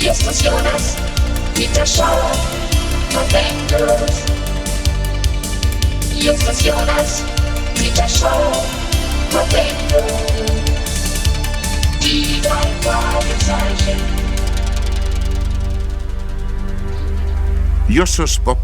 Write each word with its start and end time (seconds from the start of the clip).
Justus 0.00 0.42
Jonas, 0.42 0.96
Peter 1.54 1.84
Verwendet. 1.86 2.38
Justus 3.10 4.47
Jonas, 6.20 7.22
Peter 7.74 8.08
Schauer, 8.08 8.64
Verwendet. 9.30 10.12
Die 12.02 12.40
drei 12.42 12.72
Fragezeichen. 12.82 14.00
Justus, 17.88 18.38
Bob 18.38 18.58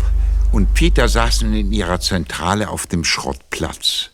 und 0.51 0.75
Peter 0.75 1.09
saßen 1.09 1.55
in 1.55 1.73
ihrer 1.73 2.01
Zentrale 2.01 2.69
auf 2.69 2.87
dem 2.87 3.05
Schrottplatz. 3.05 4.11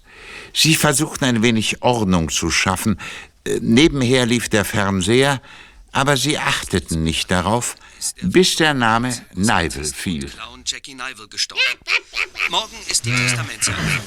Sie 0.52 0.74
versuchten 0.74 1.24
ein 1.24 1.42
wenig 1.42 1.82
Ordnung 1.82 2.28
zu 2.28 2.50
schaffen. 2.50 2.98
Äh, 3.44 3.58
Nebenher 3.62 4.26
lief 4.26 4.48
der 4.48 4.64
Fernseher, 4.66 5.40
aber 5.92 6.16
sie 6.16 6.38
achteten 6.38 7.02
nicht 7.02 7.30
darauf, 7.30 7.76
bis 8.22 8.56
der 8.56 8.74
Name 8.74 9.14
Nivel 9.34 9.84
fiel. 9.84 10.30
Jackie 10.64 10.94
Nivel 10.94 11.26
gestorben. 11.26 11.60
Morgen 12.48 12.76
ist 12.88 13.04
die 13.04 13.10
Testamentseröffnung. 13.10 14.04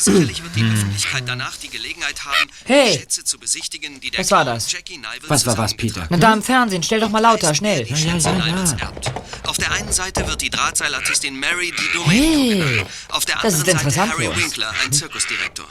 Sicherlich 0.00 0.42
wird 0.42 0.56
die 0.56 0.64
Öffentlichkeit 0.64 1.22
danach 1.26 1.56
die 1.56 1.68
Gelegenheit 1.68 2.24
haben, 2.24 2.50
Hey! 2.64 2.98
Schätze 2.98 3.22
zu 3.24 3.38
besichtigen, 3.38 4.00
die 4.00 4.10
der 4.10 4.20
Was 4.20 4.30
war 4.30 4.44
das? 4.44 4.72
Jackie 4.72 4.96
Nivel 4.96 5.28
Was 5.28 5.46
war 5.46 5.56
was, 5.58 5.74
Peter? 5.74 6.06
Na 6.10 6.16
da 6.16 6.32
im 6.32 6.42
Fernsehen, 6.42 6.82
stell 6.82 6.98
doch 7.00 7.10
mal 7.10 7.20
lauter, 7.20 7.54
schnell. 7.54 7.84
Die 7.84 7.94
Schätze 7.96 8.32
Nivels 8.32 8.72
erbt. 8.72 9.12
Auf 9.46 9.58
der 9.58 9.70
einen 9.72 9.92
Seite 9.92 10.26
wird 10.26 10.40
die 10.42 10.50
Drahtseilartistin 10.50 11.38
Mary 11.38 11.70
Di 11.72 11.92
Domenico 11.92 12.10
Hey, 12.10 12.58
genannt. 12.58 12.90
Auf 13.10 13.24
der 13.26 13.36
das 13.36 13.44
anderen 13.44 13.54
ist 13.54 13.66
Seite 13.66 13.70
interessant 13.70 14.12
Harry. 14.12 14.36
Winkler, 14.36 14.74
ein 14.84 14.92
Zirkusdirektor. 14.92 15.66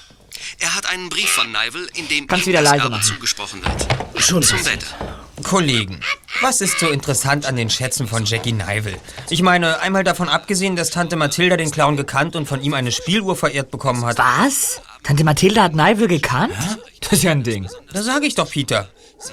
Er 0.59 0.75
hat 0.75 0.85
einen 0.85 1.09
Brief 1.09 1.29
von 1.29 1.51
Nivel, 1.51 1.89
in 1.95 2.07
dem 2.07 2.27
Kannst 2.27 2.45
ihm 2.45 2.49
wieder 2.53 2.61
das 2.61 2.71
Erbe 2.73 2.89
machen. 2.89 3.03
zugesprochen 3.03 3.61
wird. 3.63 3.87
Schon 4.23 4.43
Zum. 4.43 4.63
Wetter. 4.65 5.20
Kollegen, 5.43 5.99
was 6.41 6.61
ist 6.61 6.79
so 6.79 6.89
interessant 6.89 7.45
an 7.45 7.55
den 7.55 7.69
Schätzen 7.69 8.07
von 8.07 8.25
Jackie 8.25 8.53
Nivel? 8.53 8.95
Ich 9.29 9.41
meine, 9.41 9.79
einmal 9.79 10.03
davon 10.03 10.29
abgesehen, 10.29 10.75
dass 10.75 10.89
Tante 10.89 11.15
Mathilda 11.15 11.57
den 11.57 11.71
Clown 11.71 11.97
gekannt 11.97 12.35
und 12.35 12.47
von 12.47 12.61
ihm 12.61 12.73
eine 12.73 12.91
Spieluhr 12.91 13.35
verehrt 13.35 13.71
bekommen 13.71 14.05
hat. 14.05 14.17
Was? 14.17 14.81
Tante 15.03 15.23
Mathilda 15.23 15.63
hat 15.63 15.75
Neivel 15.75 16.07
gekannt? 16.07 16.53
Das 17.01 17.13
ist 17.13 17.23
ja 17.23 17.31
ein 17.31 17.43
Ding. 17.43 17.67
Da 17.93 18.03
sage 18.03 18.25
ich 18.25 18.35
doch, 18.35 18.49
Peter. 18.49 18.87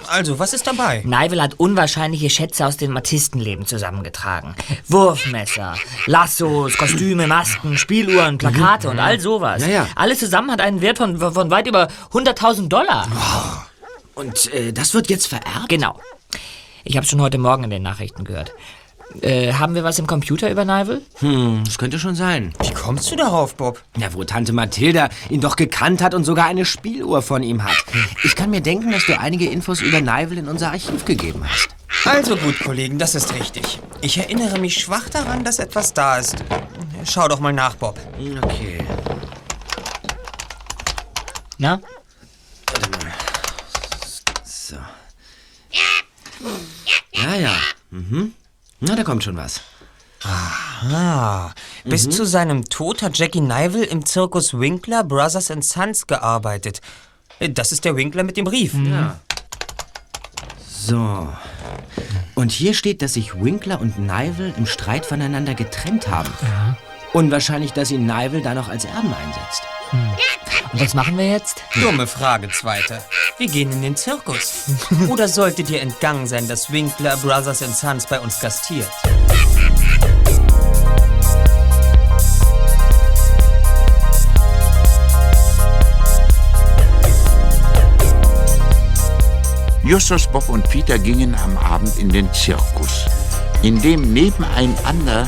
Also, 0.07 0.39
was 0.39 0.53
ist 0.53 0.67
dabei? 0.67 1.03
Neivel 1.05 1.41
hat 1.41 1.55
unwahrscheinliche 1.59 2.29
Schätze 2.29 2.67
aus 2.67 2.77
dem 2.77 2.95
Artistenleben 2.97 3.67
zusammengetragen. 3.67 4.55
Wurfmesser, 4.87 5.77
Lassos, 6.07 6.77
Kostüme, 6.77 7.27
Masken, 7.27 7.79
Spieluhren, 7.79 8.39
Plakate 8.39 8.91
und 8.91 8.99
all 8.99 9.19
sowas. 9.19 9.63
Ja, 9.63 9.69
ja. 9.69 9.89
Alles 9.95 10.19
zusammen 10.19 10.51
hat 10.51 10.61
einen 10.61 10.81
Wert 10.81 10.99
von, 10.99 11.19
von 11.19 11.51
weit 11.51 11.67
über 11.67 11.89
100.000 12.13 12.69
Dollar. 12.69 13.09
Und 14.19 14.53
äh, 14.53 14.73
das 14.73 14.95
wird 14.95 15.09
jetzt 15.09 15.29
vererbt? 15.29 15.69
Genau. 15.69 15.99
Ich 16.83 16.97
habe 16.97 17.07
schon 17.07 17.21
heute 17.21 17.39
Morgen 17.39 17.65
in 17.65 17.71
den 17.71 17.83
Nachrichten 17.83 18.25
gehört. 18.25 18.53
Äh, 19.23 19.53
haben 19.55 19.75
wir 19.77 19.85
was 19.85 19.99
im 19.99 20.07
Computer 20.07 20.51
über 20.51 20.65
Neivel? 20.65 21.03
Hm, 21.21 21.63
das 21.65 21.79
könnte 21.79 22.01
schon 22.01 22.17
sein. 22.17 22.53
Wie 22.61 22.73
kommst 22.73 23.11
du 23.11 23.17
darauf, 23.17 23.55
Bob? 23.55 23.83
Ja, 23.97 24.13
wo 24.13 24.25
Tante 24.25 24.53
Mathilda 24.53 25.09
ihn 25.31 25.41
doch 25.41 25.55
gekannt 25.55 26.03
hat 26.03 26.15
und 26.15 26.25
sogar 26.25 26.47
eine 26.47 26.65
Spieluhr 26.65 27.23
von 27.23 27.43
ihm 27.45 27.63
hat. 27.63 27.77
Ich 28.25 28.35
kann 28.35 28.51
mir 28.51 28.61
denken, 28.61 28.91
dass 28.91 29.07
du 29.07 29.19
einige 29.19 29.47
Infos 29.47 29.81
über 29.81 30.01
Nivel 30.01 30.39
in 30.39 30.49
unser 30.49 30.73
Archiv 30.73 31.05
gegeben 31.05 31.45
hast. 31.49 31.69
Also 32.05 32.37
gut, 32.37 32.59
Kollegen, 32.59 32.99
das 32.99 33.15
ist 33.15 33.33
richtig. 33.35 33.79
Ich 34.01 34.19
erinnere 34.19 34.59
mich 34.59 34.75
schwach 34.75 35.09
daran, 35.09 35.45
dass 35.45 35.61
etwas 35.61 35.95
da 35.95 36.19
ist. 36.19 36.37
Schau 37.05 37.29
doch 37.29 37.39
mal 37.41 37.53
nach, 37.53 37.77
Bob. 37.77 37.99
Okay. 38.43 38.79
Na? 41.57 41.81
So. 44.69 44.77
Ja, 47.13 47.35
ja. 47.35 47.55
Mhm. 47.91 48.35
Na, 48.81 48.95
da 48.95 49.05
kommt 49.05 49.25
schon 49.25 49.37
was. 49.37 49.61
Ah, 50.25 51.53
bis 51.85 52.09
zu 52.09 52.25
seinem 52.25 52.65
Tod 52.65 53.03
hat 53.03 53.17
Jackie 53.19 53.41
Nivel 53.41 53.85
im 53.85 54.05
Zirkus 54.05 54.59
Winkler 54.59 55.05
Brothers 55.05 55.51
and 55.51 55.65
Sons 55.65 56.07
gearbeitet. 56.07 56.81
Das 57.39 57.71
ist 57.71 57.85
der 57.85 57.95
Winkler 57.97 58.25
mit 58.25 58.37
dem 58.37 58.45
Brief. 58.45 58.75
Ja. 58.75 59.21
So. 60.69 61.29
Und 62.35 62.51
hier 62.51 62.75
steht, 62.75 63.01
dass 63.03 63.15
sich 63.15 63.41
Winkler 63.41 63.81
und 63.81 63.99
Nivel 63.99 64.53
im 64.57 64.67
Streit 64.67 65.07
voneinander 65.07 65.55
getrennt 65.55 66.09
haben. 66.09 66.33
Unwahrscheinlich, 67.13 67.73
dass 67.73 67.91
ihn 67.91 68.07
Nivel 68.07 68.43
da 68.43 68.55
noch 68.55 68.69
als 68.69 68.85
Erben 68.85 69.15
einsetzt. 69.15 69.63
Und 69.93 70.81
was 70.81 70.95
machen 70.95 71.17
wir 71.17 71.31
jetzt? 71.31 71.63
Dumme 71.75 72.07
Frage, 72.07 72.49
Zweiter. 72.51 73.03
Wir 73.39 73.49
gehen 73.49 73.73
in 73.73 73.83
den 73.83 73.97
Zirkus. 73.97 74.67
Oder 75.09 75.29
sollte 75.29 75.65
dir 75.65 75.81
entgangen 75.81 76.27
sein, 76.27 76.47
dass 76.47 76.71
Winkler 76.71 77.17
Brothers 77.17 77.63
and 77.63 77.75
Sons 77.75 78.07
bei 78.07 78.21
uns 78.21 78.39
gastiert? 78.41 78.89
Justus, 89.83 90.27
Bob 90.27 90.51
und 90.51 90.69
Peter 90.69 90.99
gingen 90.99 91.35
am 91.35 91.57
Abend 91.57 91.97
in 91.97 92.11
den 92.11 92.31
Zirkus, 92.35 93.07
in 93.63 93.81
dem 93.81 94.13
nebeneinander 94.13 95.27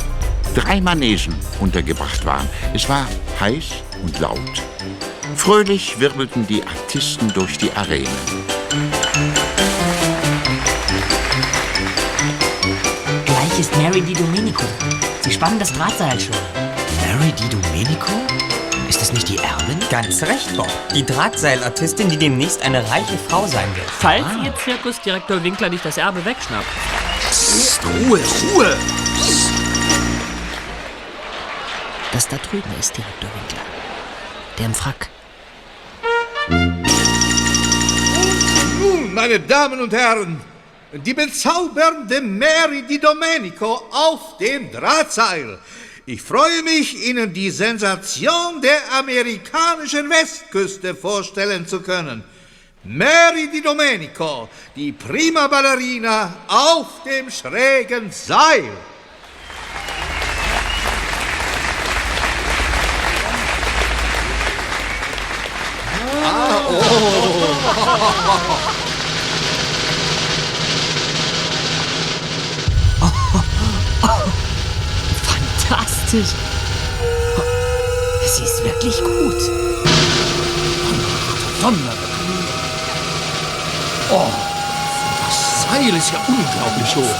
drei 0.55 0.83
Manegen 0.83 1.35
untergebracht 1.61 2.27
waren. 2.27 2.47
Es 2.75 2.87
war 2.87 3.07
heiß 3.41 3.65
und 4.03 4.19
laut. 4.21 4.39
Fröhlich 5.37 5.99
wirbelten 6.01 6.47
die 6.47 6.63
Artisten 6.63 7.33
durch 7.33 7.59
die 7.59 7.73
Arena. 7.73 8.11
Gleich 13.25 13.59
ist 13.59 13.77
Mary 13.77 14.01
Di 14.01 14.13
Domenico. 14.13 14.65
Sie 15.23 15.33
spannen 15.33 15.59
das 15.59 15.73
Drahtseil 15.73 16.19
schon. 16.21 16.37
Mary 17.07 17.33
Di 17.33 17.49
Domenico? 17.49 18.13
Ist 18.89 19.01
das 19.01 19.13
nicht 19.13 19.29
die 19.29 19.39
Erbin? 19.39 19.79
Ganz 19.89 20.23
recht, 20.23 20.57
Bob. 20.57 20.69
Die 20.95 21.07
Drahtseilartistin, 21.07 22.09
die 22.09 22.17
demnächst 22.17 22.63
eine 22.63 22.79
reiche 22.91 23.17
Frau 23.29 23.47
sein 23.47 23.69
wird. 23.77 23.89
Falls 23.89 24.27
Ihr 24.45 24.55
Zirkusdirektor 24.57 25.43
Winkler 25.43 25.69
nicht 25.69 25.85
das 25.85 25.97
Erbe 25.97 26.25
wegschnappt. 26.25 26.67
Ruhe, 27.85 28.21
Ruhe! 28.55 28.77
Das 32.13 32.27
da 32.27 32.37
drüben 32.37 32.71
ist 32.79 32.97
Direktor 32.97 33.31
Winkler. 33.31 33.80
Der 34.61 34.67
im 34.67 34.75
Frack. 34.75 35.09
Nun, 38.79 39.15
meine 39.15 39.41
Damen 39.41 39.81
und 39.81 39.91
Herren, 39.91 40.39
die 40.93 41.15
bezaubernde 41.15 42.21
Mary 42.21 42.83
Di 42.83 42.99
Domenico 42.99 43.87
auf 43.91 44.37
dem 44.37 44.71
Drahtseil. 44.71 45.59
Ich 46.05 46.21
freue 46.21 46.63
mich, 46.63 47.09
Ihnen 47.09 47.33
die 47.33 47.51
Sensation 47.51 48.61
der 48.61 48.81
amerikanischen 48.99 50.11
Westküste 50.11 50.95
vorstellen 50.95 51.67
zu 51.67 51.81
können. 51.81 52.23
Mary 52.85 53.49
Di 53.51 53.63
Domenico, 53.63 54.51
die 54.77 54.93
prima 54.93 55.47
Ballerina 55.47 56.35
auf 56.49 57.03
dem 57.07 57.31
schrägen 57.31 58.13
Seil. 58.13 58.71
Fantastisch. 75.23 76.31
Sie 78.25 78.45
ist 78.45 78.65
wirklich 78.65 79.03
gut. 79.03 79.41
Das 85.27 85.63
Seil 85.63 85.95
ist 85.97 86.13
ja 86.13 86.19
unglaublich 86.29 86.97
hoch. 86.97 87.17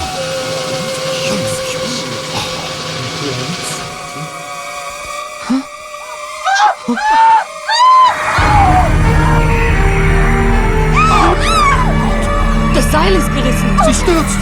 Das 12.91 13.01
Seil 13.01 13.15
ist 13.15 13.33
gerissen. 13.33 13.79
Sie 13.85 13.95
stürzt. 13.95 14.39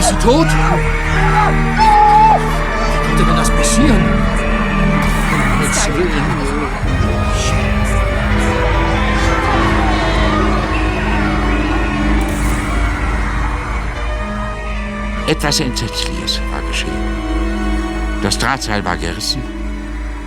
Ist 0.00 0.08
sie 0.08 0.16
tot? 0.16 0.48
Wie 2.98 3.06
konnte 3.06 3.24
denn 3.24 3.36
das 3.36 3.48
passieren? 3.48 4.04
Jetzt 5.62 5.96
will 5.96 6.10
Etwas 15.28 15.60
Entsetzliches 15.60 16.40
war 16.50 16.62
geschehen. 16.62 16.90
Das 18.20 18.36
Drahtseil 18.36 18.84
war 18.84 18.96
gerissen 18.96 19.42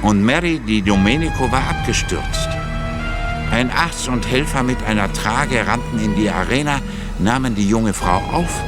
und 0.01 0.23
Mary 0.23 0.59
Di 0.59 0.81
Domenico 0.81 1.51
war 1.51 1.63
abgestürzt. 1.71 2.38
Ein 3.59 3.71
Arzt 3.71 4.07
und 4.07 4.25
Helfer 4.25 4.63
mit 4.63 4.81
einer 4.85 5.11
Trage 5.11 5.67
rannten 5.67 5.99
in 5.99 6.15
die 6.15 6.29
Arena, 6.29 6.79
nahmen 7.17 7.55
die 7.55 7.67
junge 7.67 7.91
Frau 7.91 8.15
auf 8.31 8.63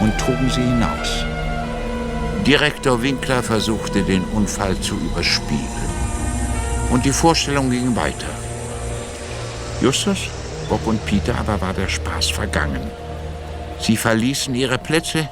und 0.00 0.18
trugen 0.18 0.50
sie 0.50 0.60
hinaus. 0.60 1.24
Direktor 2.44 3.00
Winkler 3.00 3.44
versuchte, 3.44 4.02
den 4.02 4.24
Unfall 4.24 4.76
zu 4.80 4.96
überspielen. 4.96 5.88
Und 6.90 7.04
die 7.04 7.12
Vorstellung 7.12 7.70
ging 7.70 7.94
weiter. 7.94 8.26
Justus, 9.80 10.18
Bob 10.68 10.84
und 10.84 11.06
Peter 11.06 11.38
aber 11.38 11.60
war 11.60 11.72
der 11.72 11.86
Spaß 11.86 12.30
vergangen. 12.30 12.90
Sie 13.78 13.96
verließen 13.96 14.52
ihre 14.56 14.78
Plätze 14.78 15.28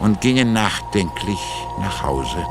und 0.00 0.22
gingen 0.22 0.54
nachdenklich 0.54 1.42
nach 1.78 2.02
Hause. 2.02 2.42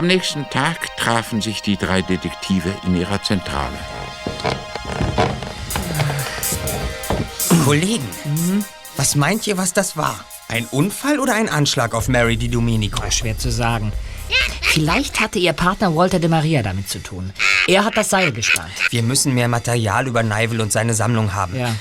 Am 0.00 0.06
nächsten 0.06 0.48
Tag 0.48 0.96
trafen 0.96 1.42
sich 1.42 1.60
die 1.60 1.76
drei 1.76 2.00
Detektive 2.00 2.74
in 2.86 2.96
ihrer 2.96 3.22
Zentrale. 3.22 3.76
Kollegen, 7.66 8.08
was 8.96 9.14
meint 9.14 9.46
ihr, 9.46 9.58
was 9.58 9.74
das 9.74 9.98
war? 9.98 10.24
Ein 10.48 10.64
Unfall 10.70 11.20
oder 11.20 11.34
ein 11.34 11.50
Anschlag 11.50 11.94
auf 11.94 12.08
Mary 12.08 12.38
Di 12.38 12.48
Domenico? 12.48 13.02
War 13.02 13.10
schwer 13.10 13.36
zu 13.36 13.50
sagen. 13.50 13.92
Vielleicht 14.62 15.20
hatte 15.20 15.38
ihr 15.38 15.52
Partner 15.52 15.94
Walter 15.94 16.18
de 16.18 16.30
Maria 16.30 16.62
damit 16.62 16.88
zu 16.88 17.02
tun. 17.02 17.34
Er 17.66 17.84
hat 17.84 17.98
das 17.98 18.08
Seil 18.08 18.32
gespannt. 18.32 18.72
Wir 18.88 19.02
müssen 19.02 19.34
mehr 19.34 19.48
Material 19.48 20.06
über 20.06 20.22
Nigel 20.22 20.62
und 20.62 20.72
seine 20.72 20.94
Sammlung 20.94 21.34
haben. 21.34 21.54
Ja. 21.60 21.76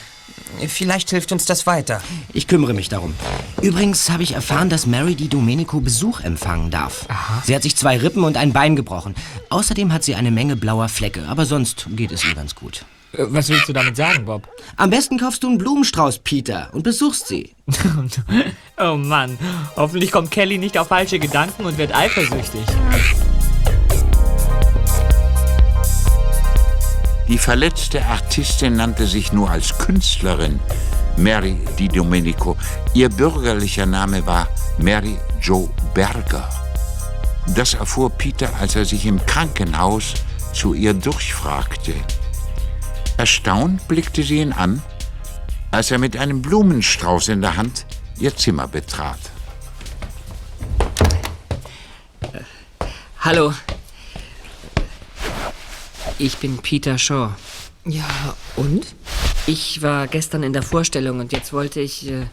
Vielleicht 0.67 1.11
hilft 1.11 1.31
uns 1.31 1.45
das 1.45 1.65
weiter. 1.65 2.01
Ich 2.33 2.47
kümmere 2.47 2.73
mich 2.73 2.89
darum. 2.89 3.15
Übrigens 3.61 4.09
habe 4.09 4.23
ich 4.23 4.33
erfahren, 4.33 4.69
dass 4.69 4.85
Mary 4.85 5.15
Di 5.15 5.27
Domenico 5.27 5.81
Besuch 5.81 6.21
empfangen 6.21 6.71
darf. 6.71 7.05
Sie 7.43 7.53
hat 7.53 7.63
sich 7.63 7.75
zwei 7.75 7.97
Rippen 7.97 8.23
und 8.23 8.37
ein 8.37 8.53
Bein 8.53 8.75
gebrochen. 8.75 9.15
Außerdem 9.49 9.91
hat 9.91 10.03
sie 10.03 10.15
eine 10.15 10.31
Menge 10.31 10.55
blauer 10.55 10.87
Flecke, 10.87 11.27
aber 11.27 11.45
sonst 11.45 11.87
geht 11.89 12.11
es 12.11 12.23
ihr 12.23 12.35
ganz 12.35 12.55
gut. 12.55 12.85
Äh, 13.11 13.25
Was 13.29 13.49
willst 13.49 13.67
du 13.67 13.73
damit 13.73 13.97
sagen, 13.97 14.25
Bob? 14.25 14.47
Am 14.77 14.89
besten 14.89 15.17
kaufst 15.17 15.43
du 15.43 15.47
einen 15.47 15.57
Blumenstrauß, 15.57 16.19
Peter, 16.19 16.69
und 16.71 16.83
besuchst 16.83 17.27
sie. 17.27 17.53
oh 18.77 18.95
Mann, 18.95 19.37
hoffentlich 19.75 20.11
kommt 20.11 20.31
Kelly 20.31 20.57
nicht 20.57 20.77
auf 20.77 20.87
falsche 20.87 21.19
Gedanken 21.19 21.65
und 21.65 21.77
wird 21.77 21.93
eifersüchtig. 21.93 22.63
Die 27.27 27.37
verletzte 27.37 28.05
Artistin 28.05 28.77
nannte 28.77 29.05
sich 29.05 29.33
nur 29.33 29.49
als 29.49 29.77
Künstlerin 29.77 30.59
Mary 31.19 31.57
Di 31.77 31.89
Domenico. 31.89 32.55
Ihr 32.93 33.09
bürgerlicher 33.09 33.85
Name 33.85 34.25
war 34.25 34.47
Mary 34.77 35.17
Jo 35.41 35.69
Berger. 35.93 36.49
Das 37.55 37.73
erfuhr 37.73 38.09
Peter, 38.09 38.49
als 38.59 38.75
er 38.75 38.85
sich 38.85 39.05
im 39.05 39.23
Krankenhaus 39.25 40.13
zu 40.53 40.73
ihr 40.73 40.93
durchfragte. 40.93 41.93
Erstaunt 43.17 43.85
blickte 43.89 44.23
sie 44.23 44.39
ihn 44.39 44.53
an, 44.53 44.81
als 45.71 45.91
er 45.91 45.97
mit 45.97 46.15
einem 46.15 46.41
Blumenstrauß 46.41 47.27
in 47.27 47.41
der 47.41 47.57
Hand 47.57 47.85
ihr 48.17 48.35
Zimmer 48.35 48.67
betrat. 48.67 49.19
Hallo. 53.19 53.53
Ich 56.17 56.37
bin 56.37 56.57
Peter 56.59 56.97
Shaw. 56.97 57.31
Ja, 57.85 58.35
und? 58.55 58.95
Ich 59.47 59.81
war 59.81 60.07
gestern 60.07 60.43
in 60.43 60.53
der 60.53 60.61
Vorstellung 60.63 61.19
und 61.19 61.31
jetzt 61.31 61.53
wollte 61.53 61.79
ich. 61.79 62.07
Äh, 62.09 62.27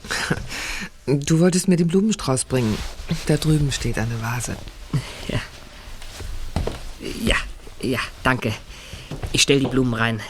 Du 1.06 1.38
wolltest 1.38 1.68
mir 1.68 1.76
den 1.76 1.86
Blumenstrauß 1.86 2.46
bringen. 2.46 2.76
Da 3.26 3.36
drüben 3.36 3.70
steht 3.70 3.96
eine 3.96 4.20
Vase. 4.20 4.56
ja, 7.22 7.36
ja, 7.80 8.00
danke. 8.24 8.52
Ich 9.30 9.42
stell 9.42 9.60
die 9.60 9.68
Blumen 9.68 9.94
rein. 9.94 10.20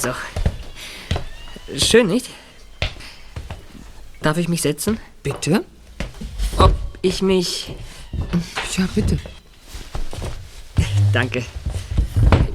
So. 0.00 0.12
Schön, 1.76 2.06
nicht? 2.06 2.30
Darf 4.22 4.36
ich 4.38 4.48
mich 4.48 4.62
setzen? 4.62 5.00
Bitte? 5.26 5.64
Ob 6.56 6.72
ich 7.02 7.20
mich. 7.20 7.74
Ja, 8.78 8.88
bitte. 8.94 9.18
Danke. 11.12 11.44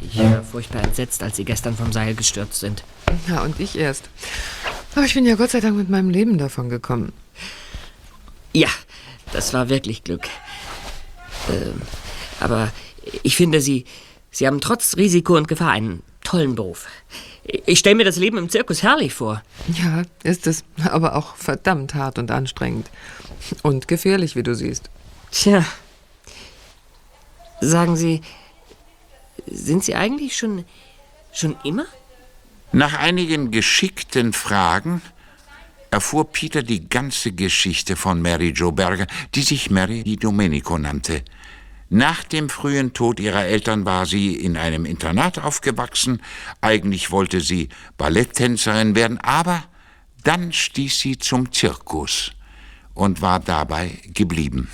Ich 0.01 0.17
war 0.17 0.41
furchtbar 0.41 0.81
entsetzt, 0.81 1.21
als 1.21 1.35
Sie 1.35 1.43
gestern 1.43 1.75
vom 1.75 1.91
Seil 1.91 2.15
gestürzt 2.15 2.61
sind. 2.61 2.85
Ja, 3.27 3.41
und 3.43 3.59
ich 3.59 3.77
erst. 3.77 4.05
Aber 4.95 5.03
ich 5.03 5.13
bin 5.13 5.25
ja 5.25 5.35
Gott 5.35 5.49
sei 5.49 5.59
Dank 5.59 5.75
mit 5.75 5.89
meinem 5.89 6.09
Leben 6.09 6.37
davon 6.37 6.69
gekommen. 6.69 7.11
Ja, 8.53 8.69
das 9.33 9.53
war 9.53 9.67
wirklich 9.67 10.05
Glück. 10.05 10.23
Ähm, 11.49 11.81
aber 12.39 12.71
ich 13.21 13.35
finde, 13.35 13.59
Sie, 13.59 13.83
Sie 14.29 14.47
haben 14.47 14.61
trotz 14.61 14.95
Risiko 14.95 15.35
und 15.35 15.49
Gefahr 15.49 15.71
einen 15.71 16.03
tollen 16.23 16.55
Beruf. 16.55 16.87
Ich 17.43 17.79
stelle 17.79 17.95
mir 17.95 18.05
das 18.05 18.17
Leben 18.17 18.37
im 18.37 18.49
Zirkus 18.49 18.83
herrlich 18.83 19.13
vor. 19.13 19.41
Ja, 19.73 20.03
ist 20.23 20.45
es. 20.47 20.63
Aber 20.83 21.15
auch 21.15 21.35
verdammt 21.35 21.95
hart 21.95 22.19
und 22.19 22.29
anstrengend. 22.29 22.89
Und 23.63 23.87
gefährlich, 23.87 24.35
wie 24.35 24.43
du 24.43 24.53
siehst. 24.53 24.89
Tja. 25.31 25.65
Sagen 27.59 27.95
Sie, 27.95 28.21
sind 29.47 29.83
Sie 29.83 29.95
eigentlich 29.95 30.37
schon, 30.37 30.65
schon 31.33 31.55
immer? 31.63 31.85
Nach 32.71 32.97
einigen 32.97 33.51
geschickten 33.51 34.33
Fragen 34.33 35.01
erfuhr 35.89 36.31
Peter 36.31 36.63
die 36.63 36.87
ganze 36.87 37.33
Geschichte 37.33 37.95
von 37.95 38.21
Mary 38.21 38.51
Jo 38.55 38.71
Berger, 38.71 39.07
die 39.35 39.41
sich 39.41 39.69
Mary 39.69 40.03
Di 40.03 40.15
Domenico 40.15 40.77
nannte. 40.77 41.23
Nach 41.93 42.23
dem 42.23 42.47
frühen 42.47 42.93
Tod 42.93 43.19
ihrer 43.19 43.43
Eltern 43.43 43.83
war 43.83 44.05
sie 44.05 44.33
in 44.33 44.55
einem 44.55 44.85
Internat 44.85 45.39
aufgewachsen. 45.39 46.21
Eigentlich 46.61 47.11
wollte 47.11 47.41
sie 47.41 47.67
Balletttänzerin 47.97 48.95
werden, 48.95 49.17
aber 49.17 49.65
dann 50.23 50.53
stieß 50.53 50.97
sie 50.97 51.17
zum 51.17 51.51
Zirkus 51.51 52.31
und 52.93 53.21
war 53.21 53.41
dabei 53.41 53.99
geblieben. 54.13 54.69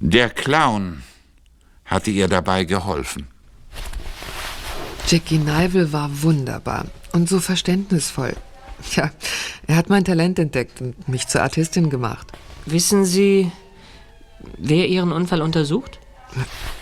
Der 0.00 0.28
Clown 0.28 1.04
hatte 1.84 2.10
ihr 2.10 2.26
dabei 2.26 2.64
geholfen. 2.64 3.28
Jackie 5.06 5.38
Nivel 5.38 5.92
war 5.92 6.10
wunderbar 6.22 6.86
und 7.12 7.28
so 7.28 7.38
verständnisvoll. 7.38 8.34
Ja, 8.96 9.12
er 9.68 9.76
hat 9.76 9.88
mein 9.88 10.04
Talent 10.04 10.40
entdeckt 10.40 10.80
und 10.80 11.08
mich 11.08 11.28
zur 11.28 11.42
Artistin 11.42 11.90
gemacht. 11.90 12.32
Wissen 12.66 13.04
Sie, 13.04 13.52
wer 14.58 14.88
Ihren 14.88 15.12
Unfall 15.12 15.42
untersucht? 15.42 16.00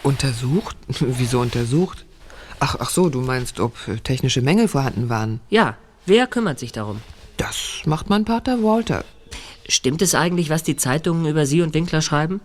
Untersucht? 0.02 0.76
Wieso 1.00 1.40
untersucht? 1.40 2.04
Ach, 2.60 2.76
ach 2.78 2.90
so, 2.90 3.08
du 3.08 3.20
meinst, 3.20 3.60
ob 3.60 3.76
äh, 3.88 3.96
technische 3.96 4.42
Mängel 4.42 4.68
vorhanden 4.68 5.08
waren. 5.08 5.40
Ja, 5.50 5.76
wer 6.06 6.26
kümmert 6.26 6.58
sich 6.58 6.72
darum? 6.72 7.00
Das 7.36 7.82
macht 7.84 8.08
mein 8.08 8.24
Pater 8.24 8.62
Walter. 8.62 9.04
Stimmt 9.68 10.02
es 10.02 10.14
eigentlich, 10.14 10.50
was 10.50 10.62
die 10.62 10.76
Zeitungen 10.76 11.26
über 11.26 11.46
Sie 11.46 11.62
und 11.62 11.74
Winkler 11.74 12.02
schreiben? 12.02 12.40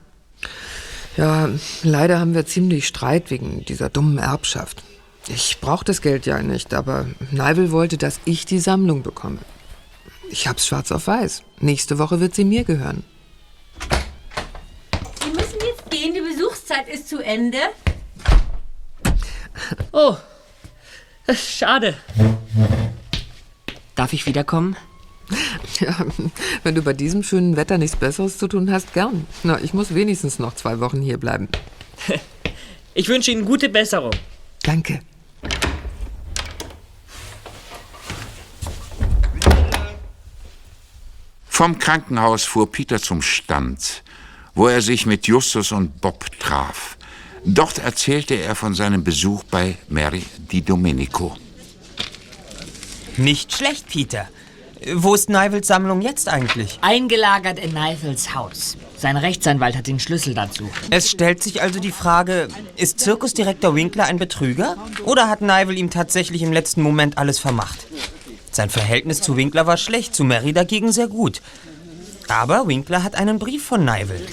Ja, 1.17 1.49
leider 1.83 2.19
haben 2.19 2.33
wir 2.33 2.45
ziemlich 2.45 2.87
Streit 2.87 3.29
wegen 3.29 3.65
dieser 3.65 3.89
dummen 3.89 4.17
Erbschaft. 4.17 4.83
Ich 5.27 5.59
brauche 5.59 5.85
das 5.85 6.01
Geld 6.01 6.25
ja 6.25 6.41
nicht, 6.41 6.73
aber 6.73 7.05
Neivel 7.31 7.71
wollte, 7.71 7.97
dass 7.97 8.19
ich 8.25 8.45
die 8.45 8.59
Sammlung 8.59 9.03
bekomme. 9.03 9.39
Ich 10.29 10.47
hab's 10.47 10.67
schwarz 10.67 10.91
auf 10.91 11.07
weiß. 11.07 11.43
Nächste 11.59 11.97
Woche 11.99 12.19
wird 12.19 12.35
sie 12.35 12.45
mir 12.45 12.63
gehören. 12.63 13.03
Sie 15.23 15.29
müssen 15.29 15.57
jetzt 15.67 15.89
gehen, 15.89 16.13
die 16.13 16.21
Besuchszeit 16.21 16.87
ist 16.87 16.98
zu 17.09 17.23
Ende. 17.23 17.57
Oh, 19.91 20.15
schade. 21.33 21.95
Darf 23.95 24.13
ich 24.13 24.27
wiederkommen? 24.27 24.75
Ja, 25.79 25.95
wenn 26.63 26.75
du 26.75 26.81
bei 26.81 26.93
diesem 26.93 27.23
schönen 27.23 27.55
Wetter 27.55 27.77
nichts 27.77 27.95
Besseres 27.95 28.37
zu 28.37 28.47
tun 28.47 28.71
hast, 28.71 28.93
gern. 28.93 29.25
Na, 29.43 29.59
ich 29.61 29.73
muss 29.73 29.95
wenigstens 29.95 30.37
noch 30.37 30.53
zwei 30.55 30.79
Wochen 30.79 31.01
hier 31.01 31.17
bleiben. 31.17 31.47
Ich 32.95 33.07
wünsche 33.07 33.31
Ihnen 33.31 33.45
gute 33.45 33.69
Besserung. 33.69 34.11
Vom 41.47 41.79
Krankenhaus 41.79 42.43
fuhr 42.43 42.69
Peter 42.69 42.99
zum 42.99 43.21
Stand, 43.21 44.03
wo 44.53 44.67
er 44.67 44.81
sich 44.81 45.05
mit 45.05 45.27
Justus 45.27 45.71
und 45.71 46.01
Bob 46.01 46.25
traf. 46.39 46.97
Dort 47.45 47.79
erzählte 47.79 48.35
er 48.35 48.55
von 48.55 48.73
seinem 48.73 49.03
Besuch 49.03 49.43
bei 49.43 49.77
Mary 49.87 50.23
Di 50.51 50.61
Domenico. 50.61 51.35
Nicht 53.17 53.53
schlecht, 53.53 53.87
Peter. 53.87 54.27
Wo 54.95 55.13
ist 55.13 55.29
Nivels 55.29 55.67
Sammlung 55.67 56.01
jetzt 56.01 56.29
eigentlich? 56.29 56.79
Eingelagert 56.81 57.59
in 57.59 57.73
Neifels 57.73 58.33
Haus. 58.33 58.77
Sein 58.97 59.17
Rechtsanwalt 59.17 59.75
hat 59.75 59.87
den 59.87 59.99
Schlüssel 59.99 60.33
dazu. 60.33 60.69
Es 60.89 61.09
stellt 61.09 61.43
sich 61.43 61.61
also 61.61 61.79
die 61.79 61.91
Frage, 61.91 62.47
ist 62.77 62.99
Zirkusdirektor 62.99 63.75
Winkler 63.75 64.05
ein 64.05 64.19
Betrüger? 64.19 64.77
Oder 65.03 65.27
hat 65.27 65.41
Nivel 65.41 65.77
ihm 65.77 65.89
tatsächlich 65.89 66.41
im 66.41 66.53
letzten 66.53 66.81
Moment 66.81 67.17
alles 67.17 67.39
vermacht? 67.39 67.87
Sein 68.51 68.69
Verhältnis 68.69 69.21
zu 69.21 69.35
Winkler 69.35 69.67
war 69.67 69.77
schlecht, 69.77 70.15
zu 70.15 70.23
Mary 70.23 70.53
dagegen 70.53 70.91
sehr 70.91 71.07
gut. 71.07 71.41
Aber 72.29 72.67
Winkler 72.67 73.03
hat 73.03 73.15
einen 73.15 73.37
Brief 73.37 73.65
von 73.65 73.83
Nivel. 73.83 74.25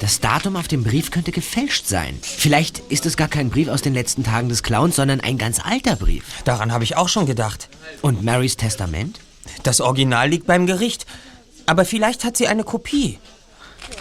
Das 0.00 0.18
Datum 0.18 0.56
auf 0.56 0.66
dem 0.66 0.82
Brief 0.82 1.10
könnte 1.10 1.30
gefälscht 1.30 1.86
sein. 1.86 2.18
Vielleicht 2.22 2.78
ist 2.88 3.04
es 3.04 3.18
gar 3.18 3.28
kein 3.28 3.50
Brief 3.50 3.68
aus 3.68 3.82
den 3.82 3.92
letzten 3.92 4.24
Tagen 4.24 4.48
des 4.48 4.62
Clowns, 4.62 4.96
sondern 4.96 5.20
ein 5.20 5.36
ganz 5.36 5.60
alter 5.62 5.94
Brief. 5.94 6.24
Daran 6.44 6.72
habe 6.72 6.84
ich 6.84 6.96
auch 6.96 7.10
schon 7.10 7.26
gedacht. 7.26 7.68
Und 8.00 8.24
Marys 8.24 8.56
Testament? 8.56 9.20
Das 9.62 9.82
Original 9.82 10.30
liegt 10.30 10.46
beim 10.46 10.66
Gericht. 10.66 11.04
Aber 11.66 11.84
vielleicht 11.84 12.24
hat 12.24 12.38
sie 12.38 12.48
eine 12.48 12.64
Kopie. 12.64 13.18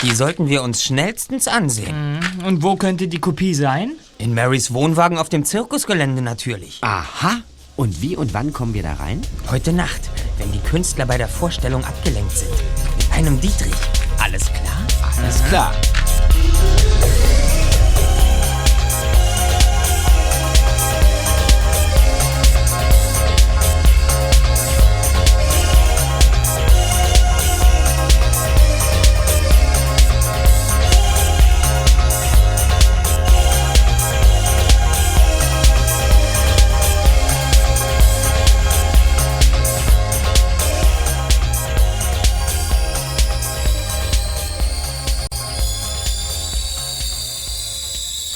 Die 0.01 0.15
sollten 0.15 0.47
wir 0.47 0.63
uns 0.63 0.85
schnellstens 0.85 1.49
ansehen. 1.49 2.19
Und 2.45 2.63
wo 2.63 2.77
könnte 2.77 3.09
die 3.09 3.19
Kopie 3.19 3.53
sein? 3.53 3.91
In 4.17 4.33
Marys 4.33 4.73
Wohnwagen 4.73 5.17
auf 5.17 5.27
dem 5.27 5.43
Zirkusgelände 5.43 6.21
natürlich. 6.21 6.77
Aha. 6.79 7.41
Und 7.75 8.01
wie 8.01 8.15
und 8.15 8.33
wann 8.33 8.53
kommen 8.53 8.73
wir 8.73 8.83
da 8.83 8.93
rein? 8.93 9.21
Heute 9.51 9.73
Nacht, 9.73 10.09
wenn 10.37 10.51
die 10.53 10.59
Künstler 10.59 11.05
bei 11.05 11.17
der 11.17 11.27
Vorstellung 11.27 11.83
abgelenkt 11.83 12.37
sind. 12.37 12.51
Mit 12.97 13.11
einem 13.11 13.41
Dietrich. 13.41 13.73
Alles 14.17 14.45
klar? 14.45 14.79
Alles 15.21 15.41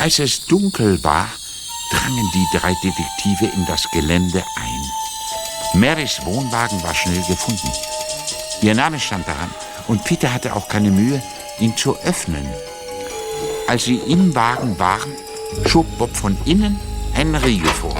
Als 0.03 0.19
es 0.19 0.45
dunkel 0.47 1.01
war, 1.01 1.29
drangen 1.89 2.29
die 2.33 2.57
drei 2.57 2.75
Detektive 2.83 3.45
in 3.55 3.65
das 3.65 3.89
Gelände 3.93 4.43
ein. 4.57 5.79
Marys 5.79 6.19
Wohnwagen 6.25 6.83
war 6.83 6.93
schnell 6.93 7.23
gefunden. 7.25 7.71
Ihr 8.61 8.75
Name 8.75 8.99
stand 8.99 9.25
daran 9.25 9.49
und 9.87 10.03
Peter 10.03 10.33
hatte 10.33 10.57
auch 10.57 10.67
keine 10.67 10.91
Mühe, 10.91 11.23
ihn 11.57 11.77
zu 11.77 11.95
öffnen. 11.99 12.45
Als 13.69 13.85
sie 13.85 13.95
im 13.95 14.35
Wagen 14.35 14.77
waren, 14.77 15.13
schob 15.67 15.85
Bob 15.97 16.13
von 16.13 16.37
innen 16.43 16.77
einen 17.15 17.35
Riegel 17.35 17.71
vor. 17.71 17.95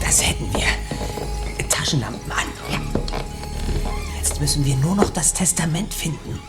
Das 0.00 0.26
hätten 0.26 0.50
wir. 0.54 1.68
Taschenlampen 1.68 2.32
an. 2.32 2.46
Jetzt 4.16 4.40
müssen 4.40 4.64
wir 4.64 4.76
nur 4.76 4.96
noch 4.96 5.10
das 5.10 5.34
Testament 5.34 5.92
finden. 5.92 6.40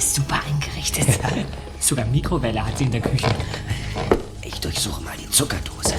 Ist 0.00 0.14
super 0.14 0.40
eingerichtet. 0.46 1.06
Sogar 1.78 2.06
Mikrowelle 2.06 2.64
hat 2.64 2.78
sie 2.78 2.84
in 2.84 2.90
der 2.90 3.02
Küche. 3.02 3.28
Ich 4.40 4.58
durchsuche 4.58 5.02
mal 5.02 5.14
die 5.18 5.28
Zuckerdose. 5.28 5.94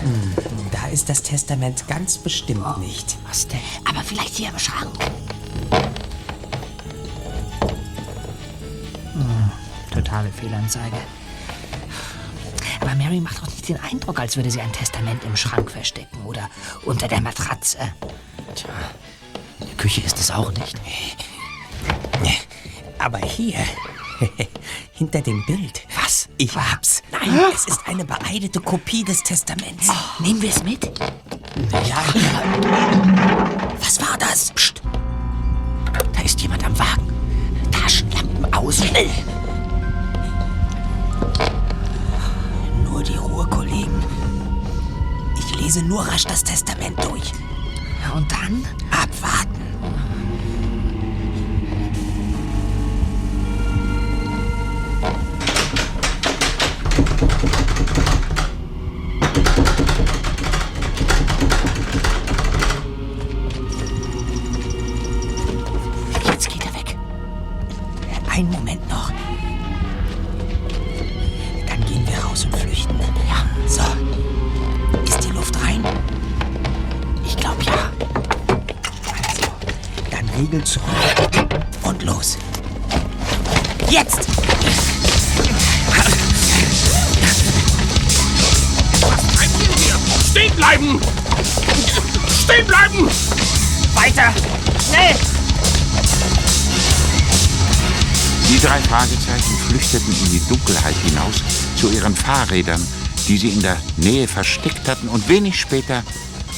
Da 0.71 0.87
ist 0.87 1.07
das 1.07 1.21
Testament 1.21 1.87
ganz 1.87 2.17
bestimmt 2.17 2.79
nicht. 2.79 3.15
Was 3.27 3.47
denn? 3.47 3.59
Aber 3.87 4.01
vielleicht 4.01 4.35
hier 4.35 4.49
im 4.49 4.57
Schrank. 4.57 4.91
Hm, 9.13 9.51
totale 9.93 10.31
Fehlanzeige. 10.31 10.97
Aber 12.79 12.95
Mary 12.95 13.19
macht 13.19 13.37
doch 13.37 13.47
nicht 13.47 13.69
den 13.69 13.79
Eindruck, 13.79 14.19
als 14.19 14.35
würde 14.35 14.49
sie 14.49 14.61
ein 14.61 14.73
Testament 14.73 15.23
im 15.25 15.37
Schrank 15.37 15.69
verstecken 15.69 16.25
oder 16.25 16.49
unter 16.85 17.07
der 17.07 17.21
Matratze. 17.21 17.77
Tja, 18.55 18.69
in 19.59 19.67
der 19.67 19.75
Küche 19.75 20.01
ist 20.01 20.19
es 20.19 20.31
auch 20.31 20.51
nicht. 20.53 20.75
Aber 23.01 23.17
hier, 23.17 23.57
hinter 24.93 25.21
dem 25.21 25.45
Bild. 25.45 25.81
Was? 26.01 26.29
Ich 26.37 26.55
hab's. 26.55 27.01
Nein, 27.11 27.39
es 27.53 27.65
ist 27.65 27.87
eine 27.87 28.05
beeidete 28.05 28.59
Kopie 28.59 29.03
des 29.03 29.23
Testaments. 29.23 29.87
Nehmen 30.19 30.41
wir 30.41 30.49
es 30.49 30.63
mit? 30.63 30.85
Ja, 31.71 32.03
Was 33.79 33.99
war 34.01 34.17
das? 34.17 34.51
Psst. 34.51 34.81
Da 36.13 36.21
ist 36.21 36.39
jemand 36.41 36.63
am 36.65 36.77
Wagen. 36.77 37.07
Taschenlampen 37.71 38.53
aus. 38.53 38.77
Schnell. 38.77 39.09
nur 43.01 43.03
die 43.03 43.15
Ruhe, 43.15 43.45
Kollegen. 43.47 44.03
Ich 45.39 45.59
lese 45.59 45.81
nur 45.83 46.01
rasch 46.07 46.25
das 46.25 46.43
Testament 46.43 46.97
durch. 47.03 47.31
Ja, 48.03 48.11
und 48.17 48.31
dann? 48.31 48.63
Abwarten. 48.91 49.70
Einen 68.41 68.53
Moment 68.53 68.89
noch. 68.89 69.11
Dann 71.67 71.85
gehen 71.85 72.07
wir 72.07 72.17
raus 72.23 72.43
und 72.45 72.55
flüchten. 72.55 72.99
Ja. 73.29 73.45
So. 73.67 73.83
Ist 75.03 75.23
die 75.23 75.29
Luft 75.29 75.55
rein? 75.63 75.85
Ich 77.23 77.37
glaube 77.37 77.61
ja. 77.63 77.91
Also, 78.47 79.43
dann 80.09 80.27
Riegel 80.39 80.63
zurück. 80.63 80.87
Und 81.83 82.01
los. 82.01 82.39
Jetzt! 83.91 84.27
Stehen 90.31 90.55
bleiben! 90.55 90.99
Stehen 92.43 92.65
bleiben! 92.65 93.07
Weiter! 93.93 94.33
Schnell! 94.89 95.30
Die 98.51 98.59
drei 98.59 98.81
Fragezeichen 98.81 99.57
flüchteten 99.69 100.13
in 100.25 100.31
die 100.31 100.45
Dunkelheit 100.49 100.95
hinaus 101.05 101.41
zu 101.77 101.89
ihren 101.89 102.13
Fahrrädern, 102.13 102.85
die 103.25 103.37
sie 103.37 103.47
in 103.47 103.61
der 103.61 103.77
Nähe 103.95 104.27
versteckt 104.27 104.89
hatten, 104.89 105.07
und 105.07 105.29
wenig 105.29 105.57
später 105.57 106.03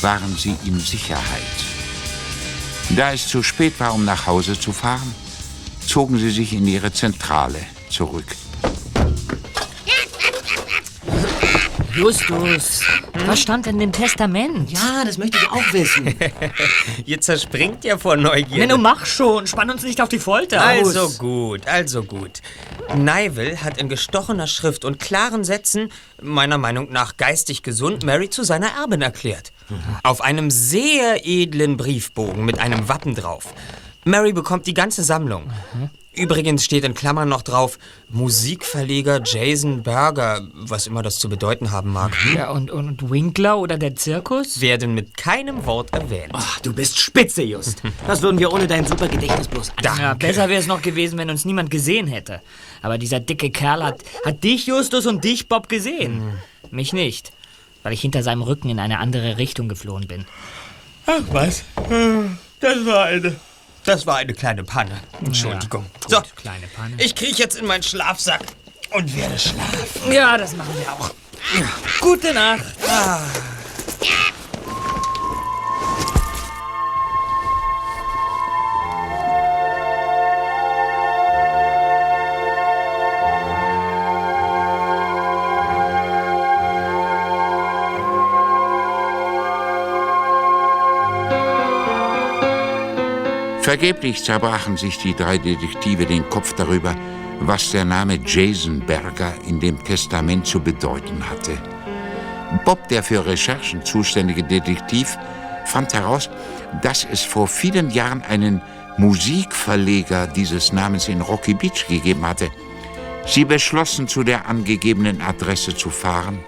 waren 0.01 0.35
sie 0.35 0.55
in 0.65 0.79
Sicherheit. 0.79 1.23
Da 2.95 3.13
es 3.13 3.27
zu 3.27 3.43
spät 3.43 3.79
war, 3.79 3.93
um 3.93 4.05
nach 4.05 4.25
Hause 4.25 4.59
zu 4.59 4.73
fahren, 4.73 5.13
zogen 5.85 6.17
sie 6.17 6.31
sich 6.31 6.53
in 6.53 6.65
ihre 6.65 6.91
Zentrale 6.91 7.59
zurück. 7.91 8.35
Justus, 11.95 12.81
was 13.27 13.39
stand 13.39 13.67
in 13.67 13.77
dem 13.77 13.91
Testament? 13.91 14.71
Ja, 14.71 15.03
das 15.05 15.19
möchte 15.19 15.37
ich 15.37 15.49
auch 15.51 15.73
wissen. 15.73 16.15
Ihr 17.05 17.21
zerspringt 17.21 17.83
ja 17.83 17.99
vor 17.99 18.17
Neugier. 18.17 18.57
Menno, 18.57 18.77
mach 18.77 19.05
schon. 19.05 19.45
Spann 19.45 19.69
uns 19.69 19.83
nicht 19.83 20.01
auf 20.01 20.09
die 20.09 20.17
Folter. 20.17 20.61
Also 20.61 21.01
aus. 21.01 21.19
gut, 21.19 21.67
also 21.67 22.03
gut. 22.03 22.41
Nivel 22.95 23.61
hat 23.61 23.77
in 23.77 23.89
gestochener 23.89 24.47
Schrift 24.47 24.85
und 24.85 24.99
klaren 24.99 25.43
Sätzen, 25.43 25.89
meiner 26.21 26.57
Meinung 26.57 26.91
nach 26.91 27.17
geistig 27.17 27.61
gesund, 27.61 28.03
Mary 28.03 28.29
zu 28.29 28.43
seiner 28.43 28.69
Erbin 28.81 29.01
erklärt. 29.01 29.51
Auf 30.01 30.21
einem 30.21 30.49
sehr 30.49 31.25
edlen 31.25 31.77
Briefbogen 31.77 32.43
mit 32.43 32.59
einem 32.59 32.89
Wappen 32.89 33.13
drauf. 33.13 33.53
Mary 34.03 34.33
bekommt 34.33 34.65
die 34.65 34.73
ganze 34.73 35.03
Sammlung. 35.03 35.51
Übrigens 36.15 36.63
steht 36.63 36.83
in 36.83 36.93
Klammern 36.93 37.27
noch 37.27 37.41
drauf 37.41 37.79
Musikverleger 38.09 39.21
Jason 39.25 39.81
Berger, 39.81 40.47
was 40.53 40.85
immer 40.85 41.01
das 41.01 41.17
zu 41.17 41.27
bedeuten 41.27 41.71
haben 41.71 41.91
mag, 41.91 42.11
Ja, 42.35 42.51
und, 42.51 42.69
und 42.69 43.09
Winkler 43.09 43.57
oder 43.57 43.77
der 43.77 43.95
Zirkus? 43.95 44.61
werden 44.61 44.93
mit 44.93 45.17
keinem 45.17 45.65
Wort 45.65 45.91
erwähnt. 45.93 46.29
Ach, 46.33 46.59
du 46.59 46.71
bist 46.71 46.99
spitze, 46.99 47.41
Just. 47.41 47.81
Das 48.05 48.21
würden 48.21 48.37
wir 48.37 48.53
ohne 48.53 48.67
dein 48.67 48.85
super 48.85 49.07
Gedächtnis 49.07 49.47
bloß 49.47 49.71
an. 49.77 49.83
Ja, 49.99 50.13
besser 50.13 50.49
wäre 50.49 50.59
es 50.59 50.67
noch 50.67 50.81
gewesen, 50.83 51.17
wenn 51.17 51.29
uns 51.31 51.45
niemand 51.45 51.71
gesehen 51.71 52.05
hätte. 52.07 52.41
Aber 52.83 52.97
dieser 52.99 53.19
dicke 53.19 53.49
Kerl 53.49 53.83
hat, 53.83 54.01
hat 54.23 54.43
dich, 54.43 54.67
Justus, 54.67 55.07
und 55.07 55.23
dich, 55.23 55.47
Bob, 55.47 55.67
gesehen. 55.67 56.33
Mich 56.69 56.93
nicht, 56.93 57.31
weil 57.81 57.93
ich 57.93 58.01
hinter 58.01 58.21
seinem 58.21 58.43
Rücken 58.43 58.69
in 58.69 58.79
eine 58.79 58.99
andere 58.99 59.37
Richtung 59.39 59.67
geflohen 59.67 60.07
bin. 60.07 60.25
Ach 61.07 61.21
was, 61.31 61.63
das 62.59 62.85
war 62.85 63.05
eine, 63.05 63.35
das 63.85 64.05
war 64.05 64.17
eine 64.17 64.33
kleine 64.33 64.63
Panne. 64.63 64.99
Entschuldigung. 65.23 65.85
so, 66.07 66.21
kleine 66.35 66.67
Panne. 66.67 66.95
ich 66.97 67.15
kriege 67.15 67.37
jetzt 67.37 67.55
in 67.55 67.65
meinen 67.65 67.83
Schlafsack 67.83 68.41
und 68.91 69.15
werde 69.15 69.37
schlafen. 69.37 70.11
Ja, 70.11 70.37
das 70.37 70.55
machen 70.55 70.73
wir 70.77 70.91
auch. 70.91 71.11
Gute 71.99 72.33
Nacht. 72.33 72.63
Vergeblich 93.63 94.21
zerbrachen 94.21 94.75
sich 94.75 94.97
die 94.97 95.15
drei 95.15 95.37
Detektive 95.37 96.05
den 96.05 96.29
Kopf 96.29 96.51
darüber, 96.51 96.93
was 97.39 97.71
der 97.71 97.85
Name 97.85 98.19
Jason 98.25 98.81
Berger 98.81 99.33
in 99.47 99.61
dem 99.61 99.81
Testament 99.81 100.45
zu 100.45 100.59
bedeuten 100.59 101.23
hatte. 101.29 101.57
Bob, 102.65 102.89
der 102.89 103.01
für 103.03 103.25
Recherchen 103.25 103.85
zuständige 103.85 104.43
Detektiv, 104.43 105.17
fand 105.63 105.93
heraus, 105.93 106.29
dass 106.81 107.07
es 107.09 107.21
vor 107.21 107.47
vielen 107.47 107.89
Jahren 107.89 108.21
einen 108.23 108.61
Musikverleger 108.97 110.27
dieses 110.27 110.73
Namens 110.73 111.07
in 111.07 111.21
Rocky 111.21 111.53
Beach 111.53 111.87
gegeben 111.87 112.27
hatte. 112.27 112.49
Sie 113.25 113.45
beschlossen, 113.45 114.09
zu 114.09 114.25
der 114.25 114.45
angegebenen 114.45 115.21
Adresse 115.21 115.73
zu 115.73 115.89
fahren 115.89 116.43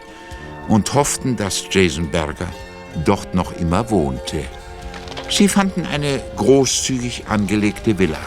und 0.67 0.93
hofften, 0.93 1.37
dass 1.37 1.63
Jason 1.71 2.11
Berger 2.11 2.49
dort 3.05 3.33
noch 3.33 3.53
immer 3.53 3.89
wohnte. 3.89 4.43
Sie 5.29 5.47
fanden 5.47 5.85
eine 5.85 6.21
großzügig 6.35 7.25
angelegte 7.27 7.97
Villa. 7.97 8.19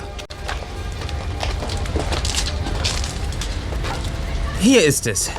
Hier 4.60 4.84
ist 4.84 5.06
es. 5.06 5.30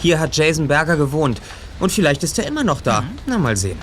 Hier 0.00 0.18
hat 0.20 0.36
Jason 0.36 0.68
Berger 0.68 0.96
gewohnt. 0.96 1.40
Und 1.80 1.92
vielleicht 1.92 2.24
ist 2.24 2.38
er 2.38 2.46
immer 2.46 2.64
noch 2.64 2.80
da. 2.80 3.04
Na, 3.26 3.38
mal 3.38 3.56
sehen. 3.56 3.78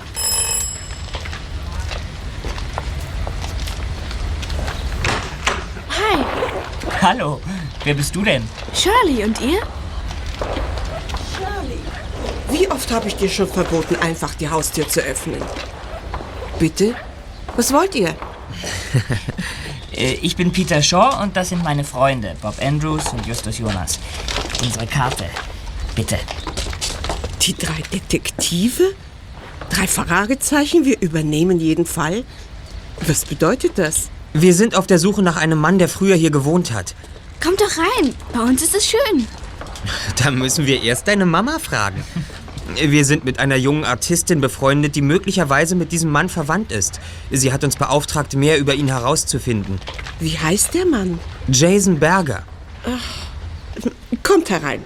Hi, 5.88 6.24
Hallo, 7.00 7.40
wer 7.84 7.94
bist 7.94 8.14
du 8.14 8.22
denn? 8.22 8.42
Shirley, 8.74 9.24
und 9.24 9.40
ihr? 9.40 9.60
Wie 12.50 12.70
oft 12.70 12.90
habe 12.92 13.08
ich 13.08 13.16
dir 13.16 13.28
schon 13.28 13.48
verboten, 13.48 13.96
einfach 13.96 14.34
die 14.34 14.48
Haustür 14.48 14.86
zu 14.88 15.00
öffnen? 15.00 15.42
Bitte? 16.58 16.94
Was 17.56 17.72
wollt 17.72 17.94
ihr? 17.94 18.14
Äh, 19.92 20.14
Ich 20.20 20.36
bin 20.36 20.52
Peter 20.52 20.82
Shaw 20.82 21.22
und 21.22 21.36
das 21.38 21.48
sind 21.50 21.62
meine 21.64 21.82
Freunde, 21.84 22.36
Bob 22.42 22.56
Andrews 22.60 23.04
und 23.14 23.24
Justus 23.26 23.58
Jonas. 23.58 23.98
Unsere 24.62 24.86
Karte. 24.86 25.24
Bitte. 25.94 26.18
Die 27.42 27.54
drei 27.54 27.80
Detektive? 27.92 28.92
Drei 29.70 29.86
Fragezeichen, 29.86 30.84
wir 30.84 31.00
übernehmen 31.00 31.60
jeden 31.60 31.86
Fall? 31.86 32.24
Was 33.06 33.24
bedeutet 33.24 33.72
das? 33.78 34.08
Wir 34.34 34.52
sind 34.52 34.74
auf 34.74 34.86
der 34.86 34.98
Suche 34.98 35.22
nach 35.22 35.36
einem 35.36 35.58
Mann, 35.58 35.78
der 35.78 35.88
früher 35.88 36.14
hier 36.16 36.30
gewohnt 36.30 36.72
hat. 36.72 36.94
Kommt 37.42 37.60
doch 37.62 37.78
rein. 37.78 38.14
Bei 38.34 38.40
uns 38.40 38.62
ist 38.62 38.74
es 38.74 38.86
schön. 38.86 39.26
Da 40.22 40.30
müssen 40.30 40.66
wir 40.66 40.82
erst 40.82 41.06
deine 41.08 41.26
Mama 41.26 41.58
fragen. 41.58 42.02
Wir 42.74 43.04
sind 43.04 43.24
mit 43.24 43.38
einer 43.38 43.56
jungen 43.56 43.84
Artistin 43.84 44.40
befreundet, 44.40 44.96
die 44.96 45.02
möglicherweise 45.02 45.76
mit 45.76 45.92
diesem 45.92 46.10
Mann 46.10 46.28
verwandt 46.28 46.72
ist. 46.72 47.00
Sie 47.30 47.52
hat 47.52 47.64
uns 47.64 47.76
beauftragt, 47.76 48.34
mehr 48.34 48.58
über 48.58 48.74
ihn 48.74 48.88
herauszufinden. 48.88 49.78
Wie 50.20 50.38
heißt 50.38 50.74
der 50.74 50.86
Mann? 50.86 51.18
Jason 51.48 51.98
Berger. 51.98 52.42
Kommt 54.22 54.50
herein. 54.50 54.82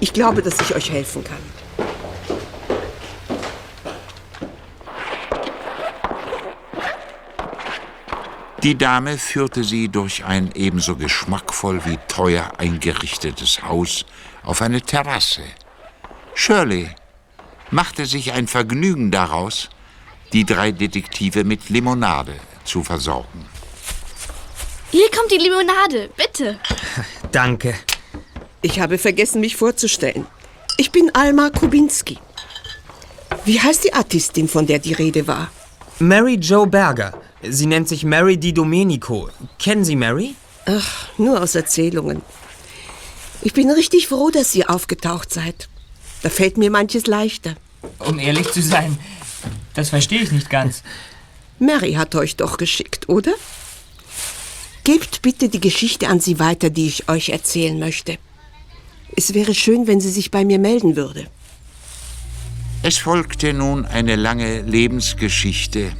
Ich 0.00 0.12
glaube, 0.12 0.42
dass 0.42 0.60
ich 0.60 0.74
euch 0.74 0.90
helfen 0.90 1.22
kann. 1.22 1.38
Die 8.62 8.76
Dame 8.76 9.16
führte 9.16 9.64
sie 9.64 9.88
durch 9.88 10.24
ein 10.24 10.50
ebenso 10.54 10.94
geschmackvoll 10.96 11.82
wie 11.86 11.98
teuer 12.08 12.52
eingerichtetes 12.58 13.62
Haus 13.62 14.04
auf 14.42 14.60
eine 14.60 14.82
Terrasse. 14.82 15.42
Shirley 16.34 16.90
machte 17.70 18.06
sich 18.06 18.32
ein 18.32 18.46
Vergnügen 18.46 19.10
daraus, 19.10 19.70
die 20.32 20.44
drei 20.44 20.72
Detektive 20.72 21.44
mit 21.44 21.68
Limonade 21.68 22.34
zu 22.64 22.82
versorgen. 22.82 23.46
Hier 24.90 25.10
kommt 25.10 25.30
die 25.30 25.38
Limonade, 25.38 26.10
bitte. 26.16 26.58
Danke. 27.32 27.74
Ich 28.62 28.80
habe 28.80 28.98
vergessen, 28.98 29.40
mich 29.40 29.56
vorzustellen. 29.56 30.26
Ich 30.76 30.90
bin 30.90 31.10
Alma 31.14 31.50
Kubinski. 31.50 32.18
Wie 33.44 33.60
heißt 33.60 33.84
die 33.84 33.94
Artistin, 33.94 34.48
von 34.48 34.66
der 34.66 34.80
die 34.80 34.92
Rede 34.92 35.26
war? 35.26 35.50
Mary 35.98 36.38
Jo 36.40 36.66
Berger. 36.66 37.14
Sie 37.42 37.66
nennt 37.66 37.88
sich 37.88 38.04
Mary 38.04 38.36
Di 38.36 38.52
Domenico. 38.52 39.30
Kennen 39.58 39.84
Sie 39.84 39.96
Mary? 39.96 40.34
Ach, 40.66 41.08
nur 41.16 41.40
aus 41.40 41.54
Erzählungen. 41.54 42.22
Ich 43.42 43.54
bin 43.54 43.70
richtig 43.70 44.08
froh, 44.08 44.30
dass 44.30 44.54
ihr 44.54 44.68
aufgetaucht 44.68 45.32
seid. 45.32 45.69
Da 46.22 46.28
fällt 46.28 46.56
mir 46.56 46.70
manches 46.70 47.06
leichter. 47.06 47.56
Um 47.98 48.18
ehrlich 48.18 48.50
zu 48.50 48.62
sein, 48.62 48.98
das 49.74 49.88
verstehe 49.88 50.20
ich 50.20 50.32
nicht 50.32 50.50
ganz. 50.50 50.82
Mary 51.58 51.94
hat 51.94 52.14
euch 52.14 52.36
doch 52.36 52.56
geschickt, 52.56 53.08
oder? 53.08 53.32
Gebt 54.84 55.22
bitte 55.22 55.48
die 55.48 55.60
Geschichte 55.60 56.08
an 56.08 56.20
sie 56.20 56.38
weiter, 56.38 56.70
die 56.70 56.86
ich 56.86 57.08
euch 57.08 57.28
erzählen 57.28 57.78
möchte. 57.78 58.18
Es 59.16 59.34
wäre 59.34 59.54
schön, 59.54 59.86
wenn 59.86 60.00
sie 60.00 60.10
sich 60.10 60.30
bei 60.30 60.44
mir 60.44 60.58
melden 60.58 60.96
würde. 60.96 61.26
Es 62.82 62.96
folgte 62.96 63.52
nun 63.52 63.84
eine 63.84 64.16
lange 64.16 64.62
Lebensgeschichte. 64.62 65.92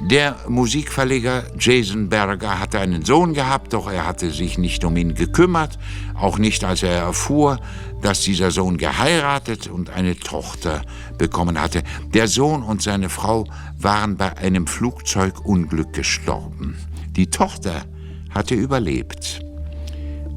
Der 0.00 0.36
Musikverleger 0.48 1.44
Jason 1.58 2.08
Berger 2.08 2.58
hatte 2.58 2.78
einen 2.78 3.04
Sohn 3.04 3.32
gehabt, 3.32 3.72
doch 3.72 3.90
er 3.90 4.06
hatte 4.06 4.30
sich 4.30 4.58
nicht 4.58 4.84
um 4.84 4.96
ihn 4.96 5.14
gekümmert, 5.14 5.78
auch 6.14 6.36
nicht 6.36 6.64
als 6.64 6.82
er 6.82 6.92
erfuhr, 6.92 7.58
dass 8.02 8.20
dieser 8.20 8.50
Sohn 8.50 8.76
geheiratet 8.76 9.66
und 9.66 9.90
eine 9.90 10.16
Tochter 10.16 10.82
bekommen 11.16 11.58
hatte. 11.58 11.82
Der 12.12 12.28
Sohn 12.28 12.62
und 12.62 12.82
seine 12.82 13.08
Frau 13.08 13.46
waren 13.78 14.16
bei 14.16 14.36
einem 14.36 14.66
Flugzeugunglück 14.66 15.92
gestorben. 15.94 16.76
Die 17.16 17.30
Tochter 17.30 17.84
hatte 18.30 18.54
überlebt. 18.54 19.40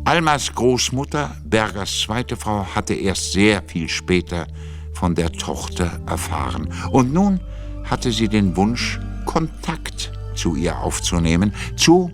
Almas 0.05 0.53
Großmutter, 0.55 1.35
Bergers 1.43 2.03
zweite 2.03 2.37
Frau, 2.37 2.65
hatte 2.73 2.93
erst 2.93 3.33
sehr 3.33 3.61
viel 3.67 3.89
später 3.89 4.47
von 4.93 5.13
der 5.15 5.31
Tochter 5.33 5.99
erfahren. 6.07 6.69
Und 6.91 7.11
nun 7.11 7.41
hatte 7.83 8.11
sie 8.11 8.29
den 8.29 8.55
Wunsch, 8.55 8.99
Kontakt 9.27 10.11
zu 10.33 10.55
ihr 10.55 10.79
aufzunehmen, 10.79 11.53
zu 11.75 12.11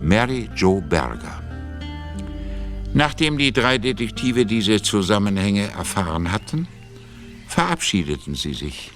Mary 0.00 0.50
Jo 0.56 0.80
Berger. 0.80 1.40
Nachdem 2.94 3.38
die 3.38 3.52
drei 3.52 3.78
Detektive 3.78 4.46
diese 4.46 4.82
Zusammenhänge 4.82 5.70
erfahren 5.70 6.32
hatten, 6.32 6.66
verabschiedeten 7.46 8.34
sie 8.34 8.54
sich. 8.54 8.90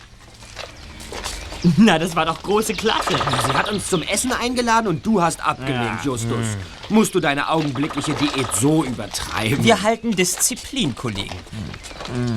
Na, 1.77 1.99
das 1.99 2.17
war 2.17 2.27
doch 2.27 2.43
große 2.43 2.75
Klasse. 2.75 3.15
Sie 3.47 3.53
hat 3.53 3.71
uns 3.71 3.89
zum 3.89 4.03
Essen 4.03 4.33
eingeladen 4.33 4.89
und 4.89 5.07
du 5.07 5.23
hast 5.23 5.41
abgelehnt, 5.47 6.05
Justus. 6.05 6.57
Musst 6.89 7.15
du 7.15 7.21
deine 7.21 7.49
augenblickliche 7.49 8.15
Diät 8.15 8.49
so 8.61 8.83
übertreiben? 8.83 9.63
Wir 9.63 9.83
halten 9.83 10.11
Disziplin, 10.11 10.97
Kollegen. 10.97 11.37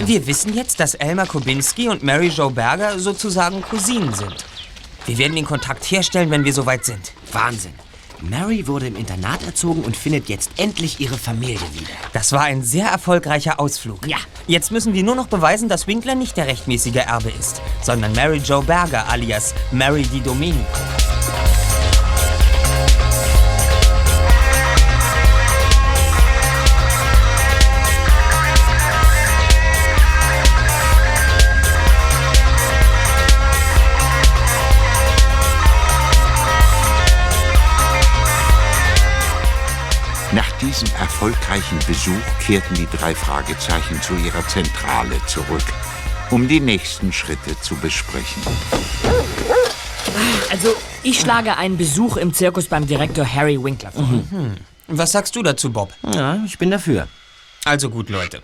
Wir 0.06 0.28
wissen 0.28 0.54
jetzt, 0.54 0.80
dass 0.80 0.94
Elmer 0.94 1.26
Kubinski 1.26 1.90
und 1.90 2.04
Mary 2.04 2.28
Jo 2.28 2.52
Berger 2.52 3.00
sozusagen 3.00 3.64
Cousinen 3.64 4.14
sind. 4.14 4.46
Wir 5.06 5.18
werden 5.20 5.36
den 5.36 5.46
Kontakt 5.46 5.90
herstellen, 5.92 6.32
wenn 6.32 6.46
wir 6.46 6.54
soweit 6.54 6.84
sind. 6.84 7.14
Wahnsinn. 7.32 7.74
Mary 8.22 8.66
wurde 8.66 8.88
im 8.88 8.96
Internat 8.96 9.46
erzogen 9.46 9.84
und 9.84 9.96
findet 9.96 10.30
jetzt 10.30 10.52
endlich 10.58 11.00
ihre 11.00 11.18
Familie 11.18 11.60
wieder. 11.74 11.94
Das 12.14 12.32
war 12.32 12.42
ein 12.42 12.64
sehr 12.64 12.88
erfolgreicher 12.88 13.60
Ausflug. 13.60 14.08
Ja. 14.08 14.18
Jetzt 14.48 14.72
müssen 14.72 14.94
wir 14.94 15.04
nur 15.04 15.16
noch 15.16 15.28
beweisen, 15.28 15.70
dass 15.70 15.86
Winkler 15.86 16.16
nicht 16.16 16.38
der 16.38 16.48
rechtmäßige 16.48 16.96
Erbe 16.96 17.30
ist, 17.40 17.62
sondern 17.82 18.14
Mary 18.14 18.38
Jo 18.38 18.62
Berger 18.62 19.08
alias 19.10 19.54
Mary 19.72 20.04
Di 20.04 20.22
Domenico. 20.22 20.64
Diesem 40.62 40.88
erfolgreichen 41.00 41.80
Besuch 41.88 42.14
kehrten 42.46 42.76
die 42.76 42.88
drei 42.98 43.14
Fragezeichen 43.14 44.02
zu 44.02 44.14
ihrer 44.16 44.48
Zentrale 44.48 45.20
zurück, 45.28 45.64
um 46.32 46.48
die 46.48 46.60
nächsten 46.60 47.12
Schritte 47.12 47.60
zu 47.62 47.76
besprechen. 47.76 48.44
Also, 50.50 50.76
ich 51.04 51.20
schlage 51.20 51.58
einen 51.58 51.78
Besuch 51.78 52.18
im 52.18 52.34
Zirkus 52.34 52.68
beim 52.68 52.88
Direktor 52.88 53.26
Harry 53.26 53.62
Winkler 53.62 53.92
vor. 53.92 54.08
Hm. 54.08 54.56
Was 54.88 55.12
sagst 55.12 55.36
du 55.36 55.44
dazu, 55.44 55.72
Bob? 55.72 55.92
Ja, 56.14 56.40
ich 56.46 56.58
bin 56.58 56.72
dafür. 56.72 57.08
Also 57.66 57.90
gut, 57.90 58.12
Leute. 58.12 58.44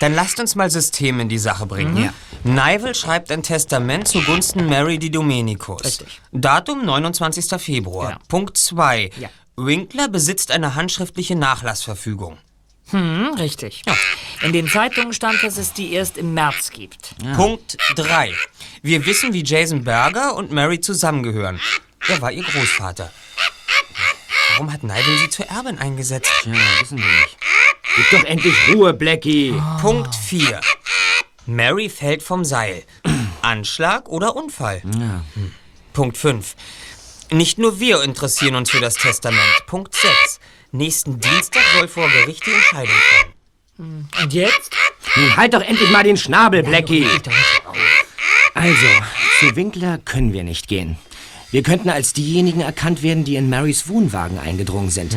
Dann 0.00 0.14
lasst 0.14 0.40
uns 0.40 0.54
mal 0.54 0.70
System 0.70 1.20
in 1.20 1.28
die 1.28 1.38
Sache 1.38 1.66
bringen. 1.66 1.92
Mhm. 1.92 2.04
Ja. 2.04 2.14
Nivel 2.42 2.94
schreibt 2.94 3.30
ein 3.30 3.42
Testament 3.42 4.08
zugunsten 4.08 4.66
Mary 4.66 4.98
Di 4.98 5.10
Domenicos. 5.10 5.84
Richtig. 5.84 6.22
Datum 6.32 6.86
29. 6.86 7.60
Februar. 7.60 8.08
Genau. 8.08 8.20
Punkt 8.28 8.56
2. 8.56 9.10
Ja. 9.18 9.28
Winkler 9.66 10.08
besitzt 10.08 10.50
eine 10.50 10.74
handschriftliche 10.74 11.36
Nachlassverfügung. 11.36 12.38
Hm, 12.90 13.34
richtig. 13.38 13.82
In 14.42 14.52
den 14.52 14.68
Zeitungen 14.68 15.12
stand, 15.12 15.42
dass 15.42 15.56
es 15.56 15.72
die 15.72 15.92
erst 15.92 16.18
im 16.18 16.34
März 16.34 16.70
gibt. 16.70 17.14
Punkt 17.36 17.78
3. 17.96 18.34
Wir 18.82 19.06
wissen, 19.06 19.32
wie 19.32 19.44
Jason 19.44 19.84
Berger 19.84 20.34
und 20.34 20.50
Mary 20.50 20.80
zusammengehören. 20.80 21.60
Er 22.08 22.20
war 22.20 22.32
ihr 22.32 22.42
Großvater. 22.42 23.10
Warum 24.50 24.72
hat 24.72 24.82
Nivel 24.82 25.18
sie 25.18 25.30
zur 25.30 25.46
Erbin 25.46 25.78
eingesetzt? 25.78 26.30
Ja, 26.44 26.52
wissen 26.80 26.98
wir 26.98 27.04
nicht. 27.04 27.36
Gib 27.96 28.10
doch 28.10 28.24
endlich 28.24 28.54
Ruhe, 28.68 28.92
Blackie. 28.92 29.54
Punkt 29.80 30.14
4. 30.14 30.60
Mary 31.46 31.88
fällt 31.88 32.22
vom 32.22 32.44
Seil. 32.44 32.84
Anschlag 33.42 34.08
oder 34.08 34.36
Unfall? 34.36 34.82
Ja. 34.84 35.24
Hm. 35.34 35.54
Punkt 35.92 36.16
5. 36.16 36.54
Nicht 37.32 37.58
nur 37.58 37.80
wir 37.80 38.02
interessieren 38.02 38.56
uns 38.56 38.70
für 38.70 38.80
das 38.80 38.94
Testament. 38.94 39.40
Punkt 39.66 39.94
6. 39.94 40.40
Nächsten 40.72 41.18
Dienstag 41.18 41.62
soll 41.74 41.88
vor 41.88 42.08
Gericht 42.10 42.46
die 42.46 42.52
Entscheidung 42.52 42.94
kommen. 43.78 44.08
Und 44.22 44.32
jetzt? 44.34 44.72
Nun 45.16 45.36
halt 45.36 45.54
doch 45.54 45.62
endlich 45.62 45.90
mal 45.90 46.04
den 46.04 46.18
Schnabel, 46.18 46.62
Blackie. 46.62 47.06
Also, 48.54 48.86
zu 49.40 49.56
Winkler 49.56 49.98
können 50.04 50.34
wir 50.34 50.44
nicht 50.44 50.68
gehen. 50.68 50.98
Wir 51.50 51.62
könnten 51.62 51.88
als 51.88 52.12
diejenigen 52.12 52.60
erkannt 52.60 53.02
werden, 53.02 53.24
die 53.24 53.36
in 53.36 53.48
Marys 53.48 53.88
Wohnwagen 53.88 54.38
eingedrungen 54.38 54.90
sind. 54.90 55.14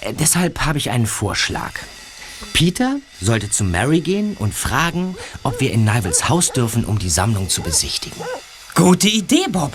Äh, 0.00 0.12
deshalb 0.14 0.64
habe 0.64 0.78
ich 0.78 0.90
einen 0.90 1.06
Vorschlag. 1.06 1.72
Peter 2.52 2.96
sollte 3.20 3.50
zu 3.50 3.62
Mary 3.62 4.00
gehen 4.00 4.36
und 4.36 4.52
fragen, 4.52 5.16
ob 5.44 5.60
wir 5.60 5.72
in 5.72 5.84
Nivels 5.84 6.28
Haus 6.28 6.52
dürfen, 6.52 6.84
um 6.84 6.98
die 6.98 7.10
Sammlung 7.10 7.48
zu 7.48 7.62
besichtigen. 7.62 8.20
Gute 8.74 9.08
Idee, 9.08 9.46
Bob. 9.48 9.72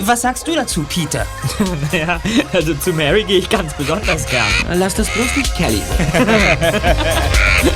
Was 0.00 0.22
sagst 0.22 0.46
du 0.46 0.54
dazu, 0.54 0.84
Peter? 0.88 1.26
naja, 1.92 2.20
also 2.52 2.74
zu 2.74 2.92
Mary 2.92 3.24
gehe 3.24 3.38
ich 3.38 3.48
ganz 3.48 3.74
besonders 3.74 4.26
gern. 4.26 4.46
Lass 4.74 4.94
das 4.94 5.08
bloß 5.08 5.36
nicht 5.36 5.54
Kelly. 5.54 5.82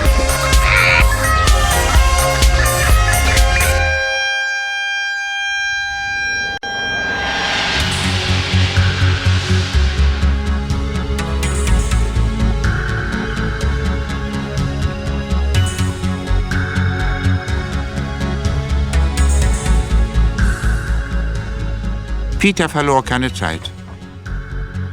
Peter 22.43 22.69
verlor 22.69 23.05
keine 23.05 23.33
Zeit. 23.33 23.71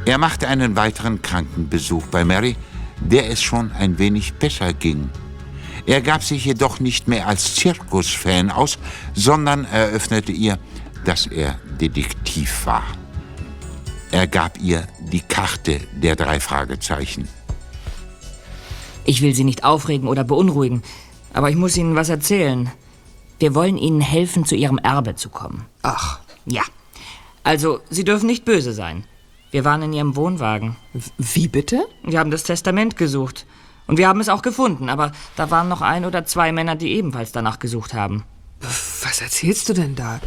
Er 0.04 0.18
machte 0.18 0.46
einen 0.46 0.76
weiteren 0.76 1.20
Krankenbesuch 1.20 2.06
bei 2.06 2.24
Mary, 2.24 2.54
der 3.00 3.28
es 3.28 3.42
schon 3.42 3.72
ein 3.72 3.98
wenig 3.98 4.34
besser 4.34 4.72
ging. 4.72 5.10
Er 5.84 6.00
gab 6.00 6.22
sich 6.22 6.44
jedoch 6.44 6.78
nicht 6.78 7.08
mehr 7.08 7.26
als 7.26 7.56
Zirkusfan 7.56 8.52
aus, 8.52 8.78
sondern 9.14 9.64
eröffnete 9.64 10.30
ihr, 10.30 10.60
dass 11.04 11.26
er 11.26 11.58
Detektiv 11.80 12.66
war. 12.66 12.84
Er 14.12 14.28
gab 14.28 14.60
ihr 14.60 14.86
die 15.10 15.22
Karte 15.22 15.80
der 16.00 16.14
drei 16.14 16.38
Fragezeichen. 16.38 17.26
Ich 19.04 19.22
will 19.22 19.34
Sie 19.34 19.42
nicht 19.42 19.64
aufregen 19.64 20.06
oder 20.06 20.22
beunruhigen, 20.22 20.84
aber 21.32 21.50
ich 21.50 21.56
muss 21.56 21.76
Ihnen 21.76 21.96
was 21.96 22.10
erzählen. 22.10 22.70
Wir 23.40 23.56
wollen 23.56 23.76
Ihnen 23.76 24.02
helfen, 24.02 24.44
zu 24.44 24.54
Ihrem 24.54 24.78
Erbe 24.78 25.16
zu 25.16 25.30
kommen. 25.30 25.66
Ach. 25.82 26.20
Ja. 26.46 26.62
Also, 27.42 27.80
Sie 27.90 28.04
dürfen 28.04 28.26
nicht 28.26 28.44
böse 28.44 28.72
sein. 28.72 29.04
Wir 29.50 29.64
waren 29.64 29.82
in 29.82 29.92
Ihrem 29.92 30.16
Wohnwagen. 30.16 30.76
Wie 31.18 31.48
bitte? 31.48 31.86
Wir 32.02 32.18
haben 32.18 32.30
das 32.30 32.44
Testament 32.44 32.96
gesucht. 32.96 33.46
Und 33.86 33.96
wir 33.96 34.06
haben 34.06 34.20
es 34.20 34.28
auch 34.28 34.42
gefunden, 34.42 34.88
aber 34.88 35.10
da 35.34 35.50
waren 35.50 35.68
noch 35.68 35.80
ein 35.80 36.04
oder 36.04 36.24
zwei 36.24 36.52
Männer, 36.52 36.76
die 36.76 36.92
ebenfalls 36.92 37.32
danach 37.32 37.58
gesucht 37.58 37.92
haben. 37.92 38.24
Was 38.60 39.20
erzählst 39.20 39.68
du 39.68 39.72
denn 39.72 39.96
da? 39.96 40.20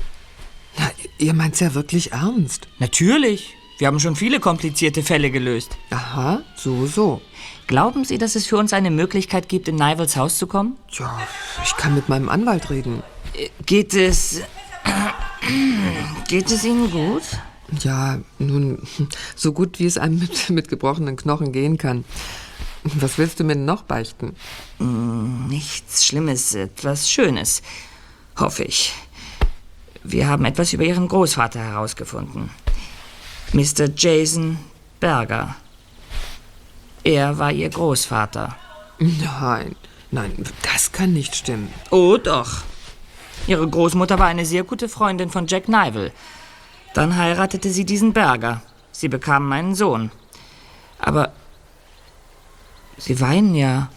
Na, 0.78 0.92
ihr 1.18 1.34
meint's 1.34 1.62
ja 1.62 1.74
wirklich 1.74 2.12
ernst. 2.12 2.68
Natürlich. 2.80 3.56
Wir 3.78 3.88
haben 3.88 4.00
schon 4.00 4.16
viele 4.16 4.40
komplizierte 4.40 5.02
Fälle 5.02 5.32
gelöst. 5.32 5.78
Aha, 5.92 6.42
so, 6.56 6.86
so. 6.86 7.22
Glauben 7.68 8.06
Sie, 8.06 8.18
dass 8.18 8.36
es 8.36 8.46
für 8.46 8.58
uns 8.58 8.74
eine 8.74 8.92
Möglichkeit 8.92 9.50
gibt, 9.50 9.68
in 9.68 9.76
Nivels 9.76 10.16
Haus 10.16 10.38
zu 10.38 10.48
kommen? 10.48 10.78
Ja, 10.92 11.18
ich 11.64 11.76
kann 11.78 11.96
mit 11.96 12.10
meinem 12.10 12.30
Anwalt 12.30 12.70
reden. 12.70 13.02
Geht 13.66 13.94
es. 13.94 14.42
Geht 16.28 16.52
es 16.52 16.64
Ihnen 16.64 16.90
gut? 16.92 17.24
Ja, 17.82 18.20
nun, 18.40 18.80
so 19.36 19.52
gut 19.52 19.80
wie 19.80 19.86
es 19.86 19.98
einem 19.98 20.20
mit, 20.20 20.50
mit 20.50 20.68
gebrochenen 20.70 21.16
Knochen 21.16 21.52
gehen 21.52 21.78
kann. 21.78 22.06
Was 22.84 23.18
willst 23.18 23.40
du 23.40 23.44
mir 23.44 23.56
noch 23.56 23.84
beichten? 23.84 24.36
Hm, 24.78 25.48
Nichts 25.48 26.06
Schlimmes, 26.06 26.54
etwas 26.54 27.10
Schönes. 27.10 27.62
Hoffe 28.38 28.64
ich. 28.64 28.94
Wir 30.04 30.28
haben 30.28 30.44
etwas 30.46 30.74
über 30.74 30.84
Ihren 30.84 31.08
Großvater 31.08 31.60
herausgefunden. 31.62 32.50
Mr. 33.54 33.88
Jason 33.96 34.58
Berger. 35.00 35.56
Er 37.04 37.38
war 37.38 37.52
Ihr 37.52 37.70
Großvater. 37.70 38.56
Nein, 39.00 39.76
nein, 40.12 40.32
das 40.74 40.92
kann 40.92 41.14
nicht 41.14 41.36
stimmen. 41.36 41.72
Oh, 41.90 42.18
doch. 42.18 42.64
Ihre 43.48 43.68
Großmutter 43.68 44.20
war 44.20 44.28
eine 44.28 44.46
sehr 44.46 44.64
gute 44.64 44.90
Freundin 44.90 45.30
von 45.30 45.48
Jack 45.48 45.68
Nivel. 45.68 46.12
Dann 46.94 47.16
heiratete 47.18 47.70
sie 47.70 47.86
diesen 47.86 48.14
Berger. 48.14 48.62
Sie 48.92 49.10
bekamen 49.10 49.52
einen 49.52 49.76
Sohn. 49.76 50.12
Aber 51.00 51.34
Sie 52.98 53.20
weinen 53.20 53.56
ja. 53.56 53.90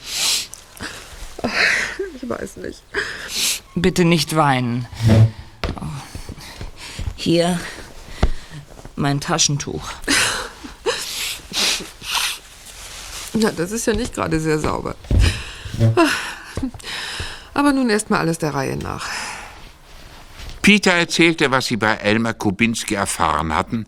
Ich 2.16 2.28
weiß 2.28 2.56
nicht. 2.56 2.82
Bitte 3.74 4.04
nicht 4.04 4.34
weinen. 4.34 4.86
Hier 7.14 7.60
mein 8.96 9.20
Taschentuch. 9.20 9.88
Na, 13.34 13.50
das 13.50 13.70
ist 13.70 13.86
ja 13.86 13.92
nicht 13.92 14.14
gerade 14.14 14.40
sehr 14.40 14.58
sauber. 14.58 14.96
Aber 17.52 17.72
nun 17.72 17.90
erstmal 17.90 18.20
alles 18.20 18.38
der 18.38 18.54
Reihe 18.54 18.76
nach. 18.76 19.08
Peter 20.66 20.94
erzählte, 20.94 21.52
was 21.52 21.66
sie 21.66 21.76
bei 21.76 21.94
Elmer 21.94 22.34
Kubinski 22.34 22.96
erfahren 22.96 23.54
hatten, 23.54 23.86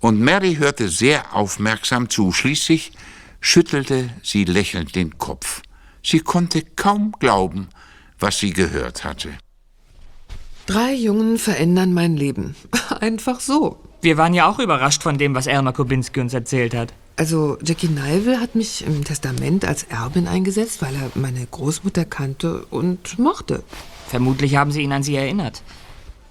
und 0.00 0.20
Mary 0.20 0.56
hörte 0.56 0.90
sehr 0.90 1.34
aufmerksam 1.34 2.10
zu. 2.10 2.30
Schließlich 2.30 2.92
schüttelte 3.40 4.10
sie 4.22 4.44
lächelnd 4.44 4.94
den 4.94 5.16
Kopf. 5.16 5.62
Sie 6.04 6.20
konnte 6.20 6.60
kaum 6.76 7.14
glauben, 7.20 7.68
was 8.18 8.38
sie 8.38 8.52
gehört 8.52 9.02
hatte. 9.02 9.30
Drei 10.66 10.92
Jungen 10.92 11.38
verändern 11.38 11.94
mein 11.94 12.18
Leben. 12.18 12.54
Einfach 13.00 13.40
so. 13.40 13.82
Wir 14.02 14.18
waren 14.18 14.34
ja 14.34 14.46
auch 14.46 14.58
überrascht 14.58 15.02
von 15.02 15.16
dem, 15.16 15.34
was 15.34 15.46
Elmer 15.46 15.72
Kubinski 15.72 16.20
uns 16.20 16.34
erzählt 16.34 16.74
hat. 16.74 16.92
Also, 17.16 17.56
Jackie 17.64 17.88
Nivel 17.88 18.38
hat 18.38 18.54
mich 18.54 18.84
im 18.86 19.04
Testament 19.04 19.64
als 19.64 19.84
Erbin 19.84 20.28
eingesetzt, 20.28 20.82
weil 20.82 20.94
er 20.96 21.10
meine 21.14 21.46
Großmutter 21.46 22.04
kannte 22.04 22.66
und 22.66 23.18
mochte. 23.18 23.62
Vermutlich 24.08 24.56
haben 24.56 24.70
Sie 24.70 24.82
ihn 24.82 24.92
an 24.92 25.02
sie 25.02 25.16
erinnert. 25.16 25.62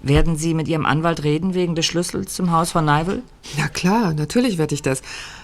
Werden 0.02 0.36
Sie 0.36 0.54
mit 0.54 0.66
Ihrem 0.66 0.86
Anwalt 0.86 1.24
reden 1.24 1.52
wegen 1.52 1.74
des 1.74 1.84
Schlüssels 1.84 2.34
zum 2.34 2.50
Haus 2.52 2.72
von 2.72 2.86
Nivel? 2.86 3.22
Ja 3.58 3.68
klar, 3.68 4.14
natürlich 4.14 4.56
werde 4.56 4.74
ich 4.74 4.80
das. 4.80 5.02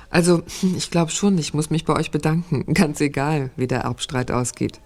Also, 0.08 0.42
ich 0.62 0.90
glaube 0.90 1.10
schon, 1.10 1.36
ich 1.36 1.52
muss 1.52 1.68
mich 1.68 1.84
bei 1.84 1.94
euch 1.94 2.10
bedanken. 2.10 2.64
Ganz 2.74 3.00
egal, 3.00 3.50
wie 3.56 3.66
der 3.66 3.80
Erbstreit 3.80 4.30
ausgeht. 4.30 4.80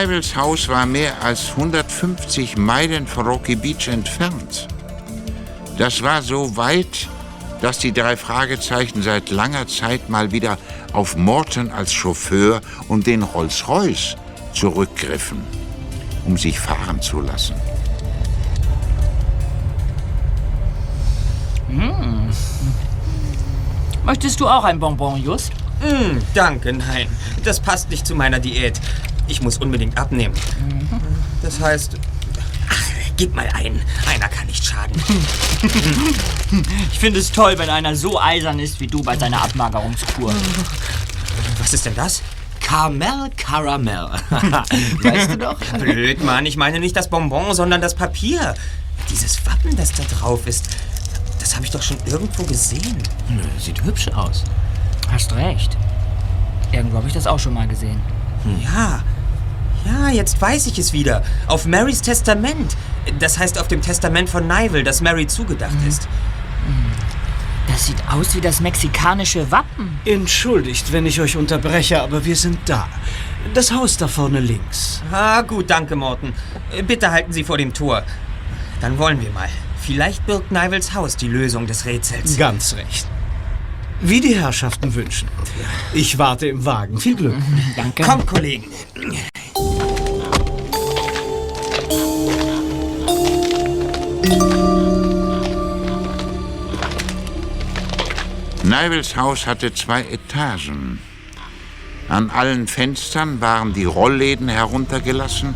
Nivels 0.00 0.34
Haus 0.34 0.66
war 0.68 0.86
mehr 0.86 1.22
als 1.22 1.50
150 1.50 2.56
Meilen 2.56 3.06
von 3.06 3.26
Rocky 3.26 3.54
Beach 3.54 3.86
entfernt. 3.88 4.66
Das 5.76 6.02
war 6.02 6.22
so 6.22 6.56
weit, 6.56 7.06
dass 7.60 7.78
die 7.78 7.92
drei 7.92 8.16
Fragezeichen 8.16 9.02
seit 9.02 9.28
langer 9.28 9.66
Zeit 9.66 10.08
mal 10.08 10.32
wieder 10.32 10.56
auf 10.94 11.16
Morton 11.16 11.70
als 11.70 11.92
Chauffeur 11.92 12.62
und 12.88 13.06
den 13.06 13.22
Rolls-Royce 13.22 14.16
zurückgriffen, 14.54 15.42
um 16.24 16.38
sich 16.38 16.58
fahren 16.58 17.02
zu 17.02 17.20
lassen. 17.20 17.56
Hm. 21.68 22.30
Möchtest 24.06 24.40
du 24.40 24.48
auch 24.48 24.64
ein 24.64 24.80
Bonbon, 24.80 25.22
Just? 25.22 25.52
Mm, 25.82 26.18
danke, 26.32 26.72
nein. 26.72 27.06
Das 27.44 27.60
passt 27.60 27.90
nicht 27.90 28.06
zu 28.06 28.14
meiner 28.14 28.38
Diät. 28.38 28.80
Ich 29.30 29.40
muss 29.40 29.58
unbedingt 29.58 29.96
abnehmen. 29.96 30.34
Das 31.40 31.60
heißt, 31.60 31.92
ach, 32.68 32.82
gib 33.16 33.34
mal 33.34 33.48
einen. 33.54 33.80
Einer 34.06 34.28
kann 34.28 34.46
nicht 34.46 34.64
schaden. 34.64 35.00
Ich 36.92 36.98
finde 36.98 37.20
es 37.20 37.30
toll, 37.30 37.56
wenn 37.56 37.70
einer 37.70 37.94
so 37.94 38.20
eisern 38.20 38.58
ist 38.58 38.80
wie 38.80 38.88
du 38.88 39.02
bei 39.02 39.16
seiner 39.16 39.42
Abmagerungskur. 39.42 40.34
Was 41.58 41.72
ist 41.72 41.86
denn 41.86 41.94
das? 41.94 42.22
Caramel 42.60 43.30
Caramel. 43.36 44.08
weißt 44.30 45.30
du 45.32 45.38
doch? 45.38 45.58
Blöd, 45.78 46.22
Mann. 46.24 46.44
Ich 46.46 46.56
meine 46.56 46.80
nicht 46.80 46.96
das 46.96 47.08
Bonbon, 47.08 47.54
sondern 47.54 47.80
das 47.80 47.94
Papier. 47.94 48.54
Dieses 49.10 49.44
Wappen, 49.46 49.76
das 49.76 49.92
da 49.92 50.02
drauf 50.04 50.46
ist, 50.46 50.68
das 51.38 51.54
habe 51.54 51.64
ich 51.64 51.70
doch 51.70 51.82
schon 51.82 51.96
irgendwo 52.06 52.42
gesehen. 52.44 52.98
Nö, 53.28 53.42
Sieht 53.58 53.82
hübsch 53.84 54.08
aus. 54.08 54.44
Hast 55.10 55.32
recht. 55.34 55.76
Irgendwo 56.72 56.98
habe 56.98 57.08
ich 57.08 57.14
das 57.14 57.26
auch 57.26 57.38
schon 57.38 57.54
mal 57.54 57.66
gesehen. 57.66 58.00
Ja. 58.62 59.02
Ja, 59.84 60.08
jetzt 60.10 60.40
weiß 60.40 60.66
ich 60.66 60.78
es 60.78 60.92
wieder. 60.92 61.22
Auf 61.46 61.66
Marys 61.66 62.02
Testament. 62.02 62.76
Das 63.18 63.38
heißt 63.38 63.58
auf 63.58 63.68
dem 63.68 63.82
Testament 63.82 64.28
von 64.28 64.46
Nivel, 64.46 64.82
das 64.82 65.00
Mary 65.00 65.26
zugedacht 65.26 65.76
ist. 65.86 66.08
Das 67.66 67.86
sieht 67.86 68.02
aus 68.08 68.34
wie 68.34 68.40
das 68.40 68.60
mexikanische 68.60 69.50
Wappen. 69.50 69.98
Entschuldigt, 70.04 70.92
wenn 70.92 71.06
ich 71.06 71.20
euch 71.20 71.36
unterbreche, 71.36 72.02
aber 72.02 72.24
wir 72.24 72.36
sind 72.36 72.58
da. 72.66 72.88
Das 73.54 73.72
Haus 73.72 73.96
da 73.96 74.08
vorne 74.08 74.40
links. 74.40 75.02
Ah, 75.12 75.40
gut, 75.42 75.70
danke, 75.70 75.96
Morten. 75.96 76.34
Bitte 76.86 77.10
halten 77.10 77.32
Sie 77.32 77.44
vor 77.44 77.58
dem 77.58 77.72
Tor. 77.72 78.02
Dann 78.80 78.98
wollen 78.98 79.20
wir 79.20 79.30
mal. 79.30 79.48
Vielleicht 79.80 80.26
birgt 80.26 80.50
Nivels 80.52 80.94
Haus 80.94 81.16
die 81.16 81.28
Lösung 81.28 81.66
des 81.66 81.86
Rätsels. 81.86 82.36
Ganz 82.36 82.74
recht. 82.74 83.06
Wie 84.00 84.20
die 84.20 84.34
Herrschaften 84.34 84.94
wünschen. 84.94 85.28
Ich 85.92 86.18
warte 86.18 86.48
im 86.48 86.64
Wagen. 86.64 86.98
Viel 86.98 87.16
Glück. 87.16 87.36
Danke. 87.76 88.02
Kommt, 88.02 88.26
Kollegen. 88.26 88.66
Nivels 98.62 99.16
Haus 99.16 99.46
hatte 99.46 99.72
zwei 99.72 100.02
Etagen. 100.02 101.00
An 102.08 102.30
allen 102.30 102.66
Fenstern 102.66 103.40
waren 103.40 103.72
die 103.72 103.84
Rollläden 103.84 104.48
heruntergelassen. 104.48 105.54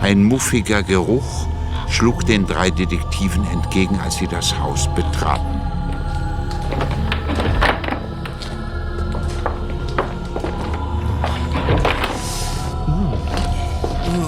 Ein 0.00 0.22
muffiger 0.22 0.82
Geruch 0.82 1.48
schlug 1.88 2.24
den 2.26 2.46
drei 2.46 2.70
Detektiven 2.70 3.46
entgegen, 3.50 3.98
als 4.00 4.16
sie 4.16 4.28
das 4.28 4.56
Haus 4.58 4.88
betraten. 4.94 5.60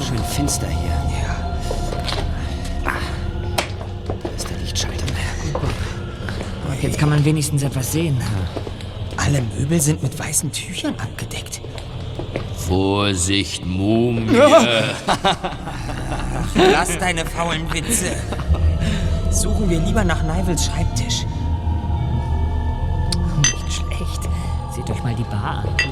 Schön 0.08 0.24
finster 0.24 0.68
hier. 0.68 0.97
Jetzt 6.80 6.98
kann 6.98 7.10
man 7.10 7.24
wenigstens 7.24 7.62
etwas 7.62 7.92
sehen. 7.92 8.20
Alle 9.16 9.42
Möbel 9.42 9.80
sind 9.80 10.02
mit 10.02 10.18
weißen 10.18 10.50
Tüchern 10.52 10.94
abgedeckt. 10.98 11.60
Vorsicht, 12.56 13.64
Mumie. 13.66 14.28
Lass 16.54 16.96
deine 16.98 17.24
faulen 17.26 17.72
Witze. 17.72 18.16
Suchen 19.30 19.68
wir 19.70 19.80
lieber 19.80 20.04
nach 20.04 20.22
Nivels 20.22 20.66
Schreibtisch. 20.66 21.24
Nicht 23.38 23.72
schlecht. 23.72 24.20
Seht 24.74 24.90
euch 24.90 25.02
mal 25.02 25.14
die 25.14 25.22
Bar 25.24 25.64
an. 25.64 25.74
Da 25.76 25.84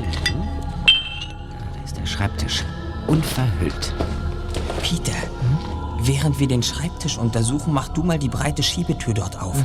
ist 1.85 1.97
der 1.97 2.07
Schreibtisch. 2.07 2.63
Unverhüllt. 3.07 3.95
Peter, 4.83 5.13
während 6.07 6.39
wir 6.41 6.49
den 6.49 6.63
Schreibtisch 6.63 7.19
untersuchen, 7.19 7.73
mach 7.73 7.89
du 7.89 8.03
mal 8.03 8.19
die 8.19 8.29
breite 8.29 8.63
Schiebetür 8.63 9.15
dort 9.15 9.41
auf. 9.41 9.57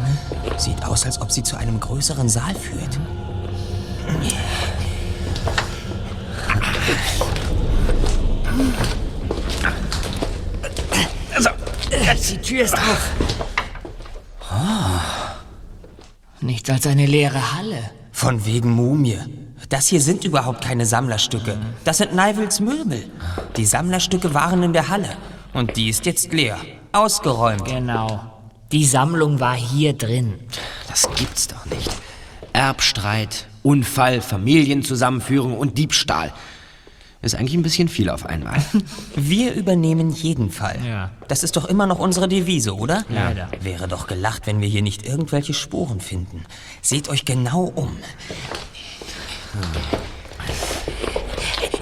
Sieht 0.58 0.84
aus, 0.84 1.06
als 1.06 1.21
ob 1.21 1.32
sie 1.32 1.43
zu 1.43 1.56
einem 1.58 1.80
größeren 1.80 2.30
Saal 2.30 2.56
führt. 2.56 2.99
Also, 11.36 11.49
die 12.30 12.38
Tür 12.38 12.63
ist 12.63 12.73
auf. 12.73 13.12
Nichts 16.41 16.69
als 16.69 16.88
eine 16.88 17.06
leere 17.06 17.56
Halle. 17.56 17.91
Von 18.12 18.45
wegen 18.45 18.71
Mumie. 18.71 19.19
Das 19.69 19.88
hier 19.88 20.01
sind 20.01 20.25
überhaupt 20.25 20.63
keine 20.63 20.86
Sammlerstücke. 20.86 21.58
Das 21.84 21.99
sind 21.99 22.13
Nivels 22.13 22.60
Möbel. 22.60 23.10
Die 23.56 23.65
Sammlerstücke 23.65 24.34
waren 24.34 24.63
in 24.63 24.73
der 24.73 24.89
Halle. 24.89 25.10
Und 25.54 25.76
die 25.78 25.90
ist 25.90 26.06
jetzt 26.06 26.34
leer. 26.34 26.58
Ausgeräumt. 26.92 27.66
Genau. 27.66 28.32
Die 28.72 28.86
Sammlung 28.86 29.40
war 29.40 29.56
hier 29.56 29.94
drin. 29.94 30.40
Das 30.88 31.10
gibt's 31.16 31.48
doch 31.48 31.66
nicht. 31.66 31.92
Erbstreit, 32.54 33.48
Unfall, 33.64 34.22
Familienzusammenführung 34.22 35.58
und 35.58 35.78
Diebstahl. 35.78 36.34
Ist 37.24 37.36
eigentlich 37.36 37.54
ein 37.54 37.62
bisschen 37.62 37.88
viel 37.88 38.10
auf 38.10 38.26
einmal. 38.26 38.64
Wir 39.16 39.54
übernehmen 39.54 40.12
jeden 40.12 40.50
Fall. 40.50 40.80
Ja. 40.84 41.12
Das 41.28 41.44
ist 41.44 41.56
doch 41.56 41.66
immer 41.66 41.86
noch 41.86 42.00
unsere 42.00 42.28
Devise, 42.28 42.76
oder? 42.76 43.06
Leider. 43.10 43.50
Wäre 43.62 43.88
doch 43.88 44.08
gelacht, 44.08 44.48
wenn 44.48 44.60
wir 44.60 44.68
hier 44.68 44.82
nicht 44.82 45.06
irgendwelche 45.06 45.54
Spuren 45.54 46.00
finden. 46.00 46.46
Seht 46.82 47.10
euch 47.10 47.24
genau 47.24 47.66
um. 47.76 47.96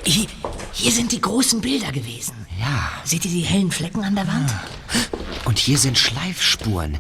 Hier, 0.04 0.28
hier 0.72 0.92
sind 0.92 1.12
die 1.12 1.22
großen 1.22 1.62
Bilder 1.62 1.92
gewesen. 1.92 2.34
Ja. 2.60 2.90
Seht 3.04 3.26
ihr 3.26 3.32
die 3.32 3.42
hellen 3.42 3.72
Flecken 3.72 4.04
an 4.04 4.16
der 4.16 4.28
Wand? 4.28 4.54
Und 5.46 5.60
hier 5.60 5.78
sind 5.78 5.98
Schleifspuren. 5.98 6.98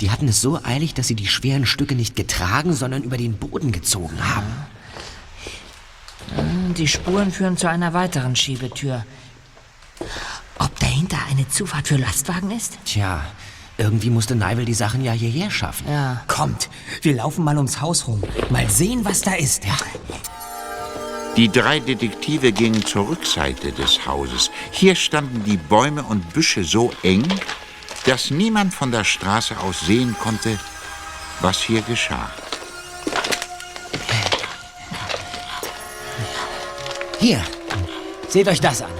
Die 0.00 0.10
hatten 0.10 0.28
es 0.28 0.40
so 0.40 0.60
eilig, 0.62 0.94
dass 0.94 1.08
sie 1.08 1.16
die 1.16 1.26
schweren 1.26 1.66
Stücke 1.66 1.94
nicht 1.94 2.14
getragen, 2.14 2.72
sondern 2.72 3.02
über 3.02 3.16
den 3.16 3.36
Boden 3.36 3.72
gezogen 3.72 4.18
haben. 4.34 4.46
Hm, 6.36 6.74
Die 6.74 6.86
Spuren 6.88 7.32
führen 7.32 7.56
zu 7.56 7.68
einer 7.68 7.94
weiteren 7.94 8.36
Schiebetür. 8.36 9.04
Ob 10.58 10.78
dahinter 10.78 11.18
eine 11.30 11.48
Zufahrt 11.48 11.88
für 11.88 11.96
Lastwagen 11.96 12.50
ist? 12.50 12.78
Tja, 12.84 13.24
irgendwie 13.76 14.10
musste 14.10 14.36
Nigel 14.36 14.64
die 14.64 14.74
Sachen 14.74 15.02
ja 15.02 15.12
hierher 15.12 15.50
schaffen. 15.50 15.90
Ja. 15.90 16.22
Kommt, 16.28 16.68
wir 17.02 17.14
laufen 17.14 17.44
mal 17.44 17.56
ums 17.56 17.80
Haus 17.80 18.06
rum. 18.06 18.22
Mal 18.50 18.68
sehen, 18.70 19.04
was 19.04 19.22
da 19.22 19.34
ist. 19.34 19.64
Ja. 19.64 19.76
Die 21.38 21.48
drei 21.48 21.78
Detektive 21.78 22.50
gingen 22.50 22.84
zur 22.84 23.10
Rückseite 23.10 23.70
des 23.70 24.04
Hauses. 24.04 24.50
Hier 24.72 24.96
standen 24.96 25.44
die 25.44 25.56
Bäume 25.56 26.02
und 26.02 26.32
Büsche 26.32 26.64
so 26.64 26.92
eng, 27.04 27.22
dass 28.06 28.32
niemand 28.32 28.74
von 28.74 28.90
der 28.90 29.04
Straße 29.04 29.56
aus 29.60 29.82
sehen 29.82 30.16
konnte, 30.20 30.58
was 31.40 31.62
hier 31.62 31.82
geschah. 31.82 32.28
Hier, 37.20 37.40
seht 38.28 38.48
euch 38.48 38.60
das 38.60 38.82
an. 38.82 38.90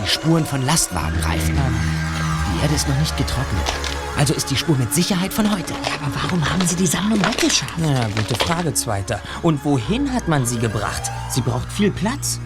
Die 0.00 0.08
Spuren 0.08 0.46
von 0.46 0.64
Lastwagenreifen. 0.64 1.56
Die 1.56 2.62
Erde 2.62 2.74
ist 2.76 2.88
noch 2.88 3.00
nicht 3.00 3.16
getrocknet. 3.16 3.97
Also 4.18 4.34
ist 4.34 4.50
die 4.50 4.56
Spur 4.56 4.76
mit 4.76 4.92
Sicherheit 4.92 5.32
von 5.32 5.48
heute. 5.48 5.72
Ja, 5.72 5.94
aber 6.04 6.12
warum 6.24 6.50
haben 6.50 6.66
sie 6.66 6.74
die 6.74 6.88
Sammlung 6.88 7.20
weggeschafft? 7.20 7.74
Na, 7.76 8.08
gute 8.08 8.34
Frage, 8.34 8.74
Zweiter. 8.74 9.20
Und 9.42 9.64
wohin 9.64 10.12
hat 10.12 10.26
man 10.26 10.44
sie 10.44 10.58
gebracht? 10.58 11.02
Sie 11.30 11.40
braucht 11.40 11.70
viel 11.70 11.92
Platz. 11.92 12.40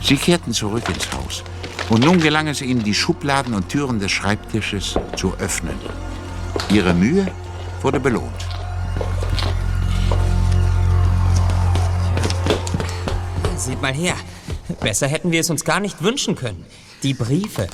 Sie 0.00 0.16
kehrten 0.16 0.52
zurück 0.52 0.88
ins 0.88 1.10
Haus. 1.12 1.42
Und 1.88 2.04
nun 2.04 2.20
gelang 2.20 2.46
es 2.46 2.62
ihnen, 2.62 2.84
die 2.84 2.94
Schubladen 2.94 3.54
und 3.54 3.68
Türen 3.68 3.98
des 3.98 4.12
Schreibtisches 4.12 4.94
zu 5.16 5.34
öffnen. 5.40 5.74
Ihre 6.70 6.94
Mühe 6.94 7.26
wurde 7.82 7.98
belohnt. 7.98 8.46
Seht 13.56 13.82
mal 13.82 13.92
her. 13.92 14.14
Besser 14.78 15.08
hätten 15.08 15.32
wir 15.32 15.40
es 15.40 15.50
uns 15.50 15.64
gar 15.64 15.80
nicht 15.80 16.04
wünschen 16.04 16.36
können. 16.36 16.64
Die 17.02 17.14
Briefe. 17.14 17.66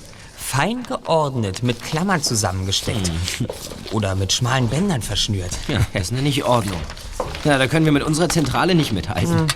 Fein 0.46 0.84
geordnet, 0.84 1.62
mit 1.62 1.82
Klammern 1.82 2.22
zusammengesteckt. 2.22 3.10
Oder 3.92 4.14
mit 4.14 4.32
schmalen 4.32 4.68
Bändern 4.68 5.02
verschnürt. 5.02 5.50
Ja, 5.66 5.80
das 5.92 6.12
nenne 6.12 6.28
ich 6.28 6.44
Ordnung. 6.44 6.80
Ja, 7.44 7.58
da 7.58 7.66
können 7.66 7.86
wir 7.86 7.92
mit 7.92 8.04
unserer 8.04 8.28
Zentrale 8.28 8.74
nicht 8.74 8.92
mithalten. 8.92 9.48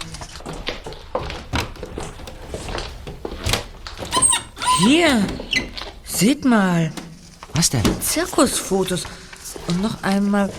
Hier, 4.81 5.24
seht 6.05 6.44
mal. 6.44 6.90
Was 7.55 7.70
denn? 7.70 7.83
Zirkusfotos. 8.01 9.05
Und 9.68 9.83
noch 9.83 10.03
einmal. 10.03 10.51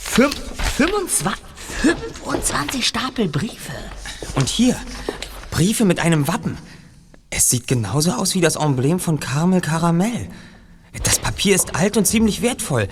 Fünf, 0.00 0.36
25, 0.76 1.42
25 2.22 2.86
Stapel 2.86 3.26
Briefe. 3.26 3.72
Und 4.34 4.48
hier, 4.48 4.76
Briefe 5.50 5.84
mit 5.84 5.98
einem 5.98 6.28
Wappen. 6.28 6.58
Es 7.38 7.50
sieht 7.50 7.68
genauso 7.68 8.10
aus 8.10 8.34
wie 8.34 8.40
das 8.40 8.56
Emblem 8.56 8.98
von 8.98 9.20
Carmel 9.20 9.60
Karamell. 9.60 10.26
Das 11.04 11.20
Papier 11.20 11.54
ist 11.54 11.76
alt 11.76 11.96
und 11.96 12.04
ziemlich 12.04 12.42
wertvoll. 12.42 12.88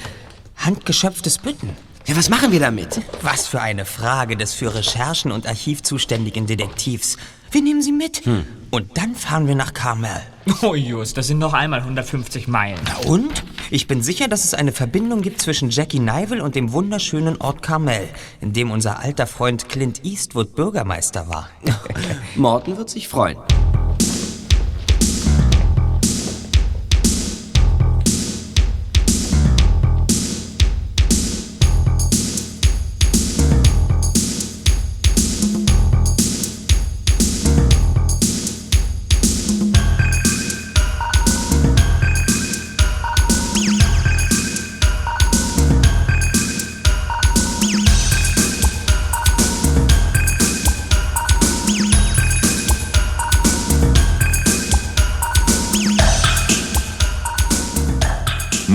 Handgeschöpftes 0.54 1.38
Bütten. 1.38 1.70
Ja, 2.06 2.16
was 2.16 2.28
machen 2.28 2.52
wir 2.52 2.60
damit? 2.60 3.00
Was 3.22 3.48
für 3.48 3.60
eine 3.60 3.84
Frage 3.84 4.36
des 4.36 4.54
für 4.54 4.72
Recherchen 4.72 5.32
und 5.32 5.48
Archiv 5.48 5.82
zuständigen 5.82 6.46
Detektivs. 6.46 7.16
Wir 7.50 7.60
nehmen 7.60 7.82
sie 7.82 7.90
mit. 7.90 8.22
Und 8.70 8.96
dann 8.96 9.16
fahren 9.16 9.48
wir 9.48 9.56
nach 9.56 9.74
Carmel. 9.74 10.20
Oh, 10.62 10.76
Just, 10.76 11.16
das 11.16 11.26
sind 11.26 11.40
noch 11.40 11.52
einmal 11.52 11.80
150 11.80 12.46
Meilen. 12.46 12.78
Na 12.84 13.08
und? 13.08 13.42
Ich 13.72 13.88
bin 13.88 14.00
sicher, 14.00 14.28
dass 14.28 14.44
es 14.44 14.54
eine 14.54 14.70
Verbindung 14.70 15.22
gibt 15.22 15.40
zwischen 15.40 15.70
Jackie 15.70 15.98
Nivel 15.98 16.40
und 16.40 16.54
dem 16.54 16.70
wunderschönen 16.70 17.40
Ort 17.40 17.62
Carmel, 17.62 18.08
in 18.40 18.52
dem 18.52 18.70
unser 18.70 19.00
alter 19.00 19.26
Freund 19.26 19.68
Clint 19.68 20.04
Eastwood 20.04 20.54
Bürgermeister 20.54 21.28
war. 21.28 21.50
Morton 22.36 22.76
wird 22.76 22.90
sich 22.90 23.08
freuen. 23.08 23.38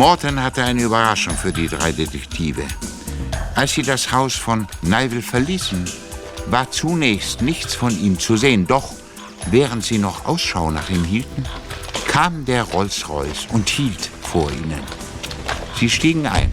Morton 0.01 0.41
hatte 0.41 0.63
eine 0.63 0.81
Überraschung 0.81 1.37
für 1.37 1.53
die 1.53 1.67
drei 1.67 1.91
Detektive. 1.91 2.63
Als 3.53 3.73
sie 3.73 3.83
das 3.83 4.11
Haus 4.11 4.33
von 4.33 4.67
Neivel 4.81 5.21
verließen, 5.21 5.85
war 6.47 6.71
zunächst 6.71 7.43
nichts 7.43 7.75
von 7.75 7.95
ihm 7.95 8.17
zu 8.17 8.35
sehen. 8.35 8.65
Doch 8.65 8.93
während 9.51 9.83
sie 9.83 9.99
noch 9.99 10.25
Ausschau 10.25 10.71
nach 10.71 10.89
ihm 10.89 11.03
hielten, 11.03 11.45
kam 12.07 12.45
der 12.45 12.63
Rolls-Royce 12.63 13.45
und 13.51 13.69
hielt 13.69 14.09
vor 14.23 14.49
ihnen. 14.51 14.81
Sie 15.79 15.87
stiegen 15.87 16.25
ein. 16.25 16.51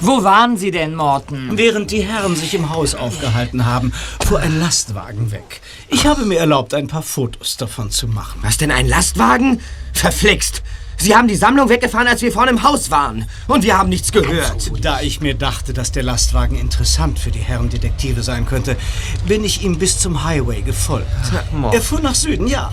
Wo 0.00 0.24
waren 0.24 0.56
Sie 0.56 0.70
denn, 0.70 0.94
Morton? 0.94 1.58
Während 1.58 1.90
die 1.90 2.00
Herren 2.00 2.34
sich 2.34 2.54
im 2.54 2.70
Haus 2.70 2.94
aufgehalten 2.94 3.66
haben, 3.66 3.92
fuhr 4.26 4.38
ein 4.38 4.58
Lastwagen 4.58 5.32
weg. 5.32 5.60
Ich 5.88 6.06
habe 6.06 6.24
mir 6.24 6.38
erlaubt, 6.38 6.72
ein 6.72 6.86
paar 6.86 7.02
Fotos 7.02 7.58
davon 7.58 7.90
zu 7.90 8.08
machen. 8.08 8.40
Was 8.42 8.56
denn, 8.56 8.70
ein 8.70 8.88
Lastwagen? 8.88 9.60
Verflixt! 9.92 10.62
Sie 10.96 11.14
haben 11.14 11.28
die 11.28 11.36
Sammlung 11.36 11.68
weggefahren, 11.68 12.06
als 12.06 12.22
wir 12.22 12.32
vorne 12.32 12.50
im 12.50 12.62
Haus 12.62 12.90
waren. 12.90 13.26
Und 13.46 13.64
wir 13.64 13.76
haben 13.76 13.88
nichts 13.88 14.12
gehört. 14.12 14.70
Da 14.80 15.00
ich 15.00 15.20
mir 15.20 15.34
dachte, 15.34 15.72
dass 15.72 15.92
der 15.92 16.02
Lastwagen 16.02 16.58
interessant 16.58 17.18
für 17.18 17.30
die 17.30 17.40
Herren 17.40 17.68
Detektive 17.68 18.22
sein 18.22 18.46
könnte, 18.46 18.76
bin 19.26 19.44
ich 19.44 19.62
ihm 19.62 19.78
bis 19.78 19.98
zum 19.98 20.24
Highway 20.24 20.62
gefolgt. 20.62 21.06
Er 21.72 21.82
fuhr 21.82 22.00
nach 22.00 22.14
Süden, 22.14 22.46
ja. 22.46 22.70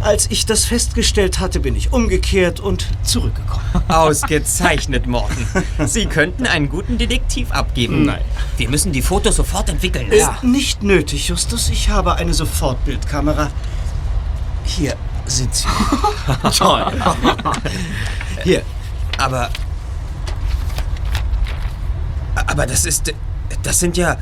Als 0.00 0.30
ich 0.30 0.46
das 0.46 0.64
festgestellt 0.64 1.40
hatte, 1.40 1.60
bin 1.60 1.76
ich 1.76 1.92
umgekehrt 1.92 2.60
und 2.60 2.86
zurückgekommen. 3.02 3.64
Ausgezeichnet, 3.88 5.06
Morton. 5.06 5.46
Sie 5.84 6.06
könnten 6.06 6.46
einen 6.46 6.68
guten 6.68 6.96
Detektiv 6.96 7.50
abgeben. 7.50 8.06
Nein. 8.06 8.22
Wir 8.56 8.70
müssen 8.70 8.92
die 8.92 9.02
Fotos 9.02 9.36
sofort 9.36 9.68
entwickeln. 9.68 10.10
Ist 10.10 10.42
nicht 10.42 10.82
nötig, 10.82 11.28
Justus. 11.28 11.68
Ich 11.68 11.90
habe 11.90 12.14
eine 12.14 12.32
Sofortbildkamera. 12.32 13.50
Hier 14.64 14.96
sind 15.38 15.54
sie. 15.54 15.66
Toll. 16.58 16.84
Hier. 18.44 18.62
Aber. 19.18 19.48
Aber 22.46 22.66
das 22.66 22.84
ist. 22.84 23.12
Das 23.62 23.78
sind 23.80 23.96
ja. 23.96 24.16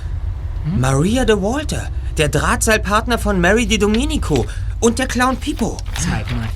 Maria 0.77 1.25
de 1.25 1.37
Walter, 1.41 1.89
der 2.19 2.29
Drahtseilpartner 2.29 3.19
von 3.19 3.41
Mary 3.41 3.67
Di 3.67 3.79
Domenico 3.79 4.45
und 4.81 4.99
der 4.99 5.07
Clown 5.07 5.37
Pipo. 5.37 5.79
Zeig 5.99 6.31
mal. 6.37 6.49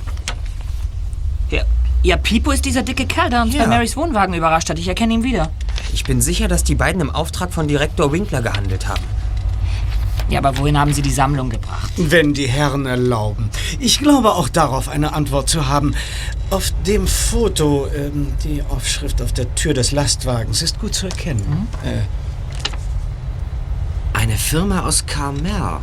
Ja, 1.51 1.63
ja, 2.03 2.17
Pipo 2.17 2.51
ist 2.51 2.65
dieser 2.65 2.83
dicke 2.83 3.07
Kerl, 3.07 3.31
der 3.31 3.43
uns 3.43 3.55
Ja. 3.55 3.63
bei 3.63 3.69
Marys 3.69 3.97
Wohnwagen 3.97 4.35
überrascht 4.35 4.69
hat. 4.69 4.79
Ich 4.79 4.89
erkenne 4.89 5.15
ihn 5.15 5.23
wieder. 5.23 5.51
Ich 5.95 6.05
bin 6.05 6.21
sicher, 6.21 6.49
dass 6.49 6.65
die 6.65 6.75
beiden 6.75 7.01
im 7.01 7.11
Auftrag 7.11 7.53
von 7.53 7.69
Direktor 7.69 8.13
Winkler 8.13 8.43
gehandelt 8.43 8.87
haben. 8.89 9.03
Ja, 10.29 10.39
aber 10.39 10.57
wohin 10.59 10.79
haben 10.79 10.93
sie 10.95 11.03
die 11.03 11.11
Sammlung 11.11 11.51
gebracht? 11.51 11.93
Wenn 11.97 12.33
die 12.35 12.47
Herren 12.49 12.87
erlauben. 12.87 13.51
Ich 13.81 13.99
glaube 13.99 14.33
auch 14.33 14.49
darauf 14.49 14.89
eine 14.89 15.13
Antwort 15.13 15.49
zu 15.49 15.69
haben. 15.69 15.95
Auf 16.51 16.73
dem 16.87 17.07
Foto, 17.07 17.87
ähm, 17.95 18.29
die 18.45 18.63
Aufschrift 18.69 19.21
auf 19.23 19.33
der 19.33 19.55
Tür 19.55 19.75
des 19.75 19.93
Lastwagens 19.93 20.63
ist 20.63 20.79
gut 20.81 20.95
zu 20.95 21.07
erkennen. 21.07 21.69
Äh, 21.85 22.01
Eine 24.19 24.37
Firma 24.37 24.87
aus 24.87 25.07
Carmel. 25.07 25.79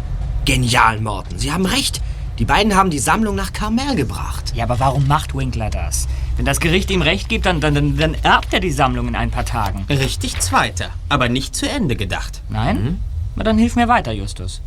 Genial, 0.46 1.00
Morton. 1.02 1.38
Sie 1.38 1.52
haben 1.52 1.66
recht. 1.66 2.02
Die 2.38 2.46
beiden 2.46 2.74
haben 2.76 2.90
die 2.90 3.00
Sammlung 3.00 3.36
nach 3.36 3.52
Carmel 3.52 3.96
gebracht. 3.96 4.54
Ja, 4.56 4.64
aber 4.64 4.80
warum 4.80 5.08
macht 5.08 5.36
Winkler 5.36 5.70
das? 5.70 6.08
Wenn 6.38 6.46
das 6.46 6.62
Gericht 6.62 6.90
ihm 6.90 7.02
recht 7.02 7.28
gibt, 7.28 7.46
dann, 7.46 7.60
dann, 7.60 7.76
dann, 7.76 7.98
dann 7.98 8.14
erbt 8.24 8.54
er 8.54 8.62
die 8.62 8.72
Sammlung 8.72 9.10
in 9.10 9.16
ein 9.16 9.30
paar 9.30 9.44
Tagen. 9.44 9.86
Richtig 9.90 10.40
zweiter, 10.40 10.90
aber 11.10 11.28
nicht 11.28 11.54
zu 11.54 11.68
Ende 11.70 11.98
gedacht. 11.98 12.42
Nein? 12.48 13.02
Na, 13.36 13.44
dann 13.44 13.58
hilf 13.58 13.76
mir 13.76 13.88
weiter, 13.88 14.12
Justus. 14.12 14.62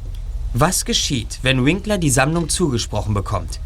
Was 0.54 0.84
geschieht, 0.84 1.38
wenn 1.42 1.64
Winkler 1.64 1.98
die 1.98 2.10
Sammlung 2.10 2.48
zugesprochen 2.48 3.14
bekommt? 3.14 3.60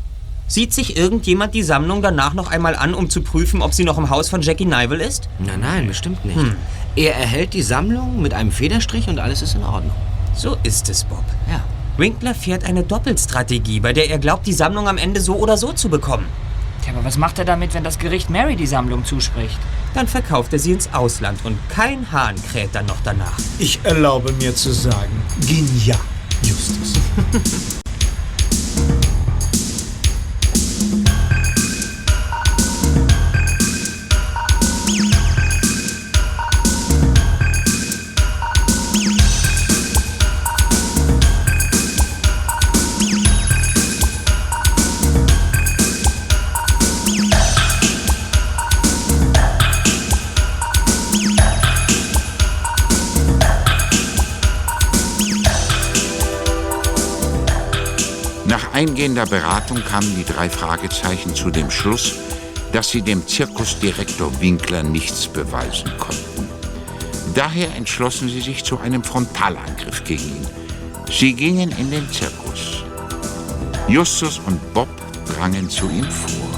Sieht 0.49 0.73
sich 0.73 0.97
irgendjemand 0.97 1.55
die 1.55 1.65
Sammlung 1.65 2.03
danach 2.03 2.33
noch 2.33 2.49
einmal 2.51 2.77
an, 2.77 2.95
um 2.95 3.11
zu 3.11 3.21
prüfen, 3.21 3.63
ob 3.63 3.75
sie 3.75 3.83
noch 3.83 3.99
im 3.99 4.11
Haus 4.11 4.29
von 4.29 4.43
Jackie 4.43 4.65
Nivel 4.65 5.01
ist? 5.01 5.29
Nein, 5.41 5.61
nein, 5.61 5.87
bestimmt 5.89 6.25
nicht. 6.25 6.37
Hm. 6.37 6.55
Er 6.95 7.17
erhält 7.17 7.53
die 7.53 7.63
Sammlung 7.63 8.23
mit 8.23 8.33
einem 8.33 8.53
Federstrich 8.53 9.09
und 9.09 9.19
alles 9.19 9.43
ist 9.43 9.57
in 9.57 9.65
Ordnung. 9.65 9.95
So 10.37 10.57
ist 10.63 10.89
es, 10.89 11.03
Bob. 11.05 11.25
Ja. 11.51 11.65
Winkler 11.97 12.35
fährt 12.35 12.65
eine 12.65 12.85
Doppelstrategie, 12.85 13.81
bei 13.81 13.93
der 13.93 14.09
er 14.09 14.19
glaubt, 14.19 14.47
die 14.47 14.53
Sammlung 14.53 14.87
am 14.87 14.99
Ende 14.99 15.21
so 15.21 15.35
oder 15.35 15.57
so 15.57 15.73
zu 15.73 15.89
bekommen. 15.89 16.27
Tja, 16.83 16.93
aber 16.93 17.05
was 17.05 17.19
macht 17.19 17.39
er 17.41 17.45
damit, 17.45 17.75
wenn 17.75 17.83
das 17.83 17.99
Gericht 17.99 18.31
Mary 18.31 18.55
die 18.55 18.67
Sammlung 18.67 19.05
zuspricht? 19.05 19.59
Dann 19.97 20.07
verkauft 20.07 20.53
er 20.53 20.59
sie 20.59 20.73
ins 20.73 20.93
Ausland 20.93 21.43
und 21.45 21.59
kein 21.71 22.13
Hahn 22.13 22.37
kräht 22.53 22.75
dann 22.75 22.85
noch 22.85 22.99
danach. 23.03 23.39
ich 23.59 23.81
erlaube 23.83 24.31
mir 24.35 24.55
zu 24.55 24.71
sagen, 24.71 25.23
genial, 25.41 25.99
Justus. 26.43 26.93
eingehender 59.07 59.27
Beratung 59.27 59.85
kamen 59.85 60.17
die 60.17 60.25
drei 60.25 60.51
Fragezeichen 60.51 61.33
zu 61.33 61.51
dem 61.51 61.71
Schluss, 61.71 62.17
dass 62.73 62.91
sie 62.91 63.03
dem 63.03 63.25
Zirkusdirektor 63.25 64.41
Winkler 64.41 64.83
nichts 64.83 65.29
beweisen 65.29 65.93
konnten. 65.97 66.49
Daher 67.33 67.73
entschlossen 67.77 68.29
sie 68.29 68.41
sich 68.41 68.65
zu 68.65 68.81
einem 68.81 69.05
Frontalangriff 69.05 70.03
gegen 70.03 70.25
ihn. 70.25 70.47
Sie 71.09 71.35
gingen 71.35 71.71
in 71.79 71.93
den 71.93 72.11
Zirkus. 72.11 72.83
Justus 73.87 74.41
und 74.45 74.75
Bob 74.75 74.89
drangen 75.37 75.71
zu 75.71 75.89
ihm 75.89 76.11
vor. 76.11 76.51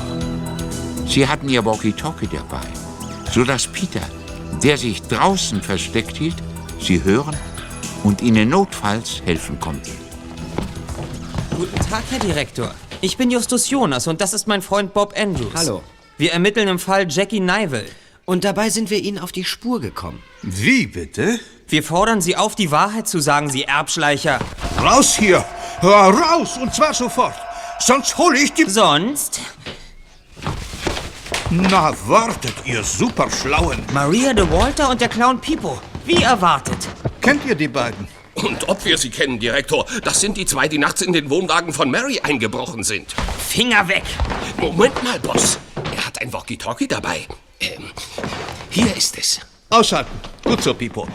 Sie 1.07 1.29
hatten 1.29 1.51
ihr 1.51 1.67
Walkie-Talkie 1.67 2.29
dabei, 2.29 2.67
sodass 3.31 3.67
Peter, 3.67 4.01
der 4.63 4.79
sich 4.79 5.03
draußen 5.03 5.61
versteckt 5.61 6.17
hielt, 6.17 6.37
sie 6.81 7.05
hören 7.05 7.37
und 8.05 8.23
ihnen 8.23 8.49
notfalls 8.49 9.21
helfen 9.27 9.61
konnte. 9.61 9.91
Guten 11.59 11.91
Tag, 11.91 12.05
Herr 12.11 12.21
Direktor. 12.21 12.73
Ich 13.01 13.17
bin 13.17 13.33
Justus 13.33 13.69
Jonas 13.69 14.07
und 14.07 14.21
das 14.21 14.33
ist 14.33 14.47
mein 14.47 14.63
Freund 14.63 14.95
Bob 14.95 15.13
Andrews. 15.19 15.53
Hallo. 15.57 15.83
Wir 16.17 16.33
ermitteln 16.33 16.69
im 16.69 16.79
Fall 16.79 17.11
Jackie 17.11 17.41
Nivel. 17.41 17.85
Und 18.27 18.45
dabei 18.45 18.71
sind 18.71 18.91
wir 18.91 18.99
Ihnen 18.99 19.19
auf 19.19 19.33
die 19.33 19.43
Spur 19.43 19.81
gekommen. 19.81 20.23
Wie 20.43 20.87
bitte? 20.87 21.41
Wir 21.67 21.83
fordern 21.83 22.21
Sie 22.21 22.37
auf, 22.37 22.55
die 22.55 22.71
Wahrheit 22.71 23.09
zu 23.09 23.19
sagen, 23.19 23.51
Sie 23.51 23.65
Erbschleicher. 23.65 24.39
Raus 24.81 25.17
hier! 25.17 25.45
Raus, 25.83 26.59
und 26.59 26.73
zwar 26.73 26.95
sofort. 26.95 27.35
Sonst 27.81 28.17
hole 28.17 28.39
ich 28.39 28.53
die... 28.53 28.71
Sonst? 28.71 29.41
Na, 31.51 31.93
wartet, 32.07 32.55
ihr 32.67 32.85
superschlauen. 32.85 33.85
Maria 33.93 34.33
de 34.33 34.49
Walter 34.49 34.91
und 34.91 35.01
der 35.01 35.09
Clown 35.09 35.41
Pipo. 35.41 35.77
Wie 36.05 36.23
erwartet. 36.23 36.87
Kennt 37.21 37.45
ihr 37.47 37.57
die 37.57 37.67
beiden? 37.67 38.07
Und 38.43 38.69
ob 38.69 38.85
wir 38.85 38.99
sie 38.99 39.11
kennen, 39.11 39.39
Direktor, 39.39 39.85
das 40.05 40.21
sind 40.21 40.37
die 40.37 40.47
zwei, 40.47 40.69
die 40.69 40.79
nachts 40.79 41.03
in 41.03 41.13
den 41.13 41.29
Wohnwagen 41.29 41.73
von 41.73 41.91
Mary 41.91 42.21
eingebrochen 42.21 42.85
sind. 42.85 43.13
Finger 43.49 43.89
weg! 43.89 44.05
Moment 44.59 45.03
mal, 45.03 45.19
Boss. 45.19 45.59
Er 45.97 46.07
hat 46.07 46.21
ein 46.21 46.33
Walkie-Talkie 46.33 46.89
dabei. 46.89 47.27
Ähm, 47.61 47.91
hier 48.71 48.95
ist 48.97 49.19
es. 49.19 49.41
Ausschalten. 49.71 50.13
Gut 50.45 50.63
so, 50.63 50.73
Pipo. 50.75 51.09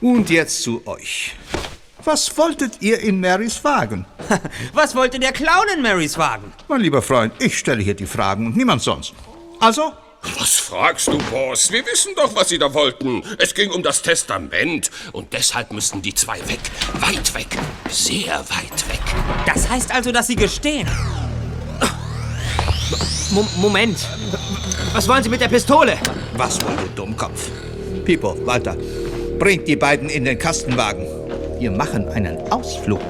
Und 0.00 0.28
jetzt 0.28 0.62
zu 0.62 0.84
euch. 0.86 1.32
Was 2.04 2.36
wolltet 2.36 2.82
ihr 2.82 2.98
in 3.00 3.20
Marys 3.20 3.62
Wagen? 3.64 4.04
Was 4.74 4.94
wollte 4.94 5.18
der 5.18 5.32
Clown 5.32 5.66
in 5.74 5.82
Marys 5.82 6.18
Wagen? 6.18 6.52
Mein 6.68 6.80
lieber 6.80 7.00
Freund, 7.00 7.32
ich 7.38 7.58
stelle 7.58 7.82
hier 7.82 7.94
die 7.94 8.06
Fragen 8.06 8.46
und 8.46 8.56
niemand 8.56 8.82
sonst. 8.82 9.14
Also? 9.60 9.92
Was 10.38 10.56
fragst 10.56 11.08
du, 11.08 11.18
Boss? 11.30 11.70
Wir 11.70 11.84
wissen 11.84 12.14
doch, 12.16 12.34
was 12.34 12.48
sie 12.48 12.58
da 12.58 12.72
wollten. 12.72 13.22
Es 13.38 13.54
ging 13.54 13.70
um 13.70 13.82
das 13.82 14.02
Testament. 14.02 14.90
Und 15.12 15.32
deshalb 15.32 15.72
müssen 15.72 16.00
die 16.02 16.14
zwei 16.14 16.38
weg. 16.48 16.60
Weit 16.94 17.34
weg. 17.34 17.46
Sehr 17.90 18.38
weit 18.38 18.88
weg. 18.88 19.00
Das 19.46 19.68
heißt 19.68 19.92
also, 19.92 20.12
dass 20.12 20.26
sie 20.26 20.36
gestehen. 20.36 20.88
Mo 23.30 23.46
Moment. 23.56 23.98
Was 24.92 25.08
wollen 25.08 25.22
Sie 25.22 25.28
mit 25.28 25.40
der 25.40 25.48
Pistole? 25.48 25.98
Was 26.36 26.62
wollt 26.64 26.80
ihr, 26.80 26.88
Dummkopf? 26.94 27.50
Pipo, 28.04 28.36
Walter, 28.46 28.76
bringt 29.38 29.66
die 29.66 29.76
beiden 29.76 30.08
in 30.08 30.24
den 30.24 30.38
Kastenwagen. 30.38 31.06
Wir 31.58 31.70
machen 31.70 32.08
einen 32.08 32.38
Ausflug. 32.52 33.00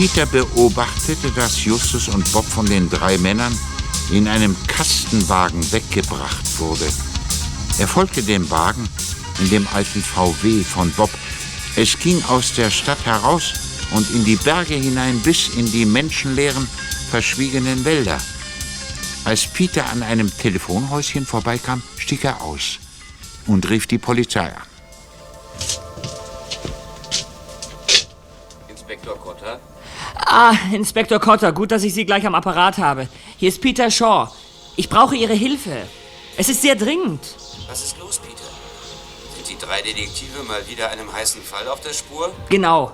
Peter 0.00 0.24
beobachtete, 0.24 1.30
dass 1.32 1.62
Justus 1.62 2.08
und 2.08 2.32
Bob 2.32 2.46
von 2.46 2.64
den 2.64 2.88
drei 2.88 3.18
Männern 3.18 3.54
in 4.10 4.28
einem 4.28 4.56
Kastenwagen 4.66 5.60
weggebracht 5.72 6.58
wurde. 6.58 6.90
Er 7.78 7.86
folgte 7.86 8.22
dem 8.22 8.50
Wagen 8.50 8.88
in 9.40 9.50
dem 9.50 9.68
alten 9.74 10.02
VW 10.02 10.64
von 10.64 10.90
Bob. 10.92 11.10
Es 11.76 11.98
ging 11.98 12.24
aus 12.30 12.54
der 12.54 12.70
Stadt 12.70 13.04
heraus 13.04 13.52
und 13.90 14.10
in 14.12 14.24
die 14.24 14.36
Berge 14.36 14.72
hinein 14.72 15.20
bis 15.20 15.48
in 15.48 15.70
die 15.70 15.84
menschenleeren, 15.84 16.66
verschwiegenen 17.10 17.84
Wälder. 17.84 18.18
Als 19.26 19.48
Peter 19.48 19.84
an 19.90 20.02
einem 20.02 20.34
Telefonhäuschen 20.34 21.26
vorbeikam, 21.26 21.82
stieg 21.98 22.24
er 22.24 22.40
aus 22.40 22.78
und 23.46 23.68
rief 23.68 23.86
die 23.86 23.98
Polizei 23.98 24.50
an. 24.50 24.62
Inspektor 28.66 29.18
Kotter? 29.18 29.60
Ah, 30.26 30.54
Inspektor 30.72 31.18
Cotter, 31.18 31.52
gut, 31.52 31.72
dass 31.72 31.82
ich 31.82 31.94
Sie 31.94 32.04
gleich 32.04 32.26
am 32.26 32.34
Apparat 32.34 32.78
habe. 32.78 33.08
Hier 33.38 33.48
ist 33.48 33.60
Peter 33.60 33.90
Shaw. 33.90 34.28
Ich 34.76 34.88
brauche 34.88 35.16
Ihre 35.16 35.34
Hilfe. 35.34 35.76
Es 36.36 36.48
ist 36.48 36.62
sehr 36.62 36.76
dringend. 36.76 37.20
Was 37.68 37.84
ist 37.84 37.98
los, 37.98 38.18
Peter? 38.18 38.44
Sind 39.34 39.48
die 39.48 39.58
drei 39.64 39.82
Detektive 39.82 40.42
mal 40.46 40.66
wieder 40.68 40.90
einem 40.90 41.12
heißen 41.12 41.42
Fall 41.42 41.68
auf 41.68 41.80
der 41.80 41.92
Spur? 41.92 42.32
Genau. 42.48 42.92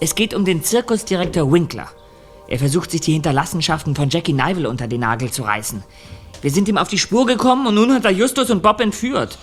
Es 0.00 0.14
geht 0.14 0.34
um 0.34 0.44
den 0.44 0.64
Zirkusdirektor 0.64 1.50
Winkler. 1.52 1.88
Er 2.48 2.58
versucht, 2.58 2.90
sich 2.90 3.00
die 3.00 3.12
Hinterlassenschaften 3.12 3.94
von 3.94 4.10
Jackie 4.10 4.32
Nivel 4.32 4.66
unter 4.66 4.88
den 4.88 5.00
Nagel 5.00 5.30
zu 5.30 5.42
reißen. 5.42 5.84
Wir 6.42 6.50
sind 6.50 6.68
ihm 6.68 6.76
auf 6.78 6.88
die 6.88 6.98
Spur 6.98 7.24
gekommen 7.24 7.66
und 7.66 7.76
nun 7.76 7.94
hat 7.94 8.04
er 8.04 8.10
Justus 8.10 8.50
und 8.50 8.62
Bob 8.62 8.80
entführt. 8.80 9.38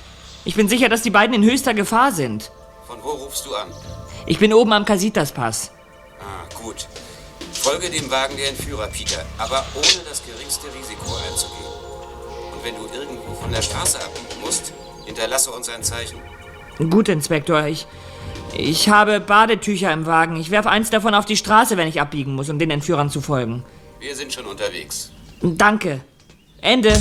Ich 0.46 0.56
bin 0.56 0.68
sicher, 0.68 0.90
dass 0.90 1.02
die 1.02 1.10
beiden 1.10 1.34
in 1.36 1.44
höchster 1.44 1.74
Gefahr 1.74 2.12
sind. 2.12 2.52
Von 2.86 2.98
wo 3.02 3.10
rufst 3.12 3.46
du 3.46 3.56
an? 3.56 3.70
Ich 4.26 4.38
bin 4.40 4.54
oben 4.54 4.74
am 4.74 4.84
Casitas-Pass. 4.86 5.72
Ah, 6.20 6.48
gut. 6.62 6.88
Folge 7.60 7.90
dem 7.90 8.10
Wagen 8.10 8.38
der 8.38 8.50
Entführer, 8.50 8.88
Peter, 8.88 9.26
aber 9.38 9.66
ohne 9.76 10.04
das 10.08 10.24
geringste 10.26 10.68
Risiko 10.68 11.16
einzugehen. 11.28 11.66
Und 12.54 12.64
wenn 12.64 12.76
du 12.76 12.88
irgendwo 12.98 13.34
von 13.34 13.52
der 13.52 13.62
Straße 13.62 14.00
abbiegen 14.00 14.42
musst, 14.42 14.72
hinterlasse 15.06 15.52
uns 15.52 15.68
ein 15.68 15.84
Zeichen. 15.84 16.20
Gut, 16.90 17.10
Inspektor. 17.10 17.66
Ich, 17.66 17.86
ich 18.58 18.88
habe 18.88 19.20
Badetücher 19.20 19.92
im 19.92 20.06
Wagen. 20.06 20.38
Ich 20.38 20.52
werfe 20.52 20.70
eins 20.70 20.90
davon 20.90 21.14
auf 21.14 21.26
die 21.26 21.36
Straße, 21.36 21.76
wenn 21.76 21.90
ich 21.90 22.00
abbiegen 22.00 22.34
muss, 22.34 22.50
um 22.50 22.60
den 22.60 22.72
Entführern 22.72 23.10
zu 23.10 23.20
folgen. 23.20 23.66
Wir 24.00 24.16
sind 24.16 24.32
schon 24.32 24.46
unterwegs. 24.46 25.12
Danke. 25.42 26.00
Ende. 26.62 26.94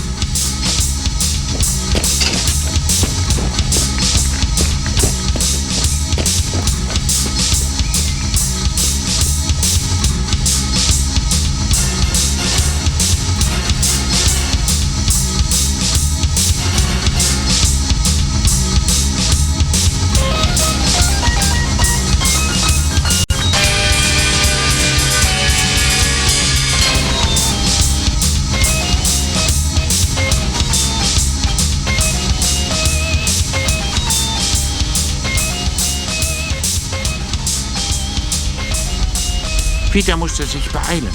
Peter 39.99 40.17
musste 40.17 40.47
sich 40.47 40.71
beeilen. 40.71 41.11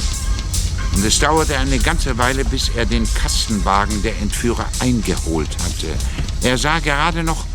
Und 0.94 1.06
es 1.06 1.18
dauerte 1.18 1.58
eine 1.58 1.80
ganze 1.80 2.18
Weile, 2.18 2.44
bis 2.44 2.68
er 2.68 2.86
den 2.86 3.08
Kastenwagen 3.14 4.04
der 4.04 4.18
Entführer 4.18 4.66
eingeholt 4.82 5.56
hatte. 5.64 5.88
Er 6.42 6.58
sah 6.58 6.80
gerade 6.80 7.24
noch, 7.24 7.46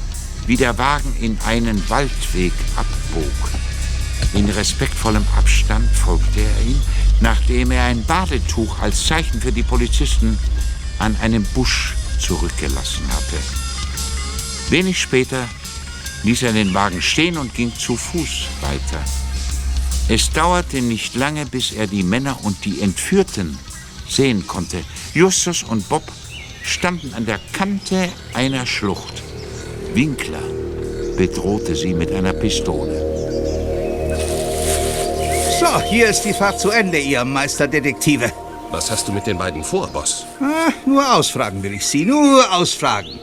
wie 0.46 0.56
der 0.56 0.78
Wagen 0.78 1.14
in 1.20 1.36
einen 1.44 1.86
Waldweg 1.90 2.54
abbog. 2.76 3.50
In 4.32 4.48
respektvollem 4.48 5.26
Abstand 5.36 5.86
folgte 5.94 6.40
er 6.40 6.62
ihm, 6.62 6.80
nachdem 7.20 7.72
er 7.72 7.84
ein 7.84 8.06
Badetuch 8.06 8.78
als 8.78 9.06
Zeichen 9.06 9.42
für 9.42 9.52
die 9.52 9.62
Polizisten 9.62 10.38
an 10.98 11.14
einem 11.20 11.42
Busch 11.52 11.94
zurückgelassen 12.18 13.06
hatte. 13.08 13.36
Wenig 14.70 14.98
später 14.98 15.46
ließ 16.22 16.40
er 16.44 16.54
den 16.54 16.72
Wagen 16.72 17.02
stehen 17.02 17.36
und 17.36 17.52
ging 17.52 17.70
zu 17.76 17.98
Fuß 17.98 18.46
weiter. 18.62 19.04
Es 20.10 20.30
dauerte 20.30 20.80
nicht 20.80 21.16
lange, 21.16 21.44
bis 21.44 21.72
er 21.72 21.86
die 21.86 22.02
Männer 22.02 22.38
und 22.42 22.64
die 22.64 22.80
Entführten 22.80 23.58
sehen 24.08 24.46
konnte. 24.46 24.78
Justus 25.12 25.62
und 25.62 25.86
Bob 25.90 26.02
standen 26.62 27.12
an 27.12 27.26
der 27.26 27.38
Kante 27.52 28.08
einer 28.32 28.64
Schlucht. 28.64 29.22
Winkler 29.92 30.42
bedrohte 31.14 31.74
sie 31.74 31.92
mit 31.92 32.10
einer 32.10 32.32
Pistole. 32.32 33.04
So, 35.60 35.80
hier 35.90 36.08
ist 36.08 36.22
die 36.22 36.32
Fahrt 36.32 36.58
zu 36.58 36.70
Ende, 36.70 36.98
ihr 36.98 37.22
Meisterdetektive. 37.24 38.32
Was 38.70 38.90
hast 38.90 39.08
du 39.08 39.12
mit 39.12 39.26
den 39.26 39.36
beiden 39.36 39.62
vor, 39.62 39.88
Boss? 39.88 40.24
Ah, 40.40 40.72
nur 40.86 41.16
ausfragen 41.16 41.62
will 41.62 41.74
ich 41.74 41.86
Sie, 41.86 42.06
nur 42.06 42.50
ausfragen. 42.50 43.18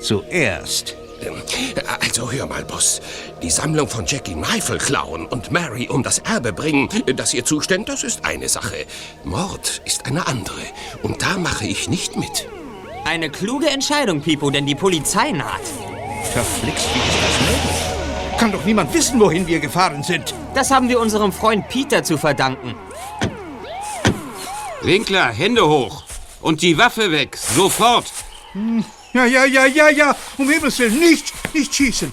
Zuerst. 0.00 0.99
Ähm, 1.20 1.42
Also 2.00 2.30
hör 2.30 2.46
mal, 2.46 2.64
Boss. 2.64 3.00
Die 3.42 3.50
Sammlung 3.50 3.88
von 3.88 4.04
Jackie 4.06 4.34
Kneifel 4.34 4.78
klauen 4.78 5.26
und 5.26 5.50
Mary 5.50 5.88
um 5.88 6.02
das 6.02 6.18
Erbe 6.18 6.52
bringen, 6.52 6.88
das 7.14 7.34
ihr 7.34 7.44
zusteht, 7.44 7.88
das 7.88 8.02
ist 8.02 8.24
eine 8.24 8.48
Sache. 8.48 8.86
Mord 9.24 9.82
ist 9.84 10.06
eine 10.06 10.26
andere. 10.26 10.60
Und 11.02 11.22
da 11.22 11.38
mache 11.38 11.66
ich 11.66 11.88
nicht 11.88 12.16
mit. 12.16 12.48
Eine 13.04 13.30
kluge 13.30 13.68
Entscheidung, 13.68 14.20
Pipo, 14.20 14.50
denn 14.50 14.66
die 14.66 14.74
Polizei 14.74 15.30
naht. 15.30 15.62
Verflixt, 16.32 16.88
wie 16.94 16.98
ist 16.98 17.18
das 17.22 17.40
möglich? 17.40 18.38
Kann 18.38 18.52
doch 18.52 18.64
niemand 18.64 18.92
wissen, 18.94 19.20
wohin 19.20 19.46
wir 19.46 19.60
gefahren 19.60 20.02
sind. 20.02 20.34
Das 20.54 20.70
haben 20.70 20.88
wir 20.88 21.00
unserem 21.00 21.32
Freund 21.32 21.68
Peter 21.68 22.02
zu 22.02 22.16
verdanken. 22.18 22.74
Winkler, 24.82 25.26
Hände 25.28 25.66
hoch. 25.66 26.02
Und 26.40 26.62
die 26.62 26.78
Waffe 26.78 27.12
weg, 27.12 27.36
sofort! 27.36 28.10
Hm, 28.52 28.84
Ja, 29.12 29.24
ja, 29.24 29.44
ja, 29.44 29.66
ja, 29.66 29.88
ja. 29.90 30.16
Um 30.38 30.48
Himmels 30.48 30.78
Willen, 30.78 30.98
nicht, 30.98 31.32
nicht 31.54 31.74
schießen. 31.74 32.12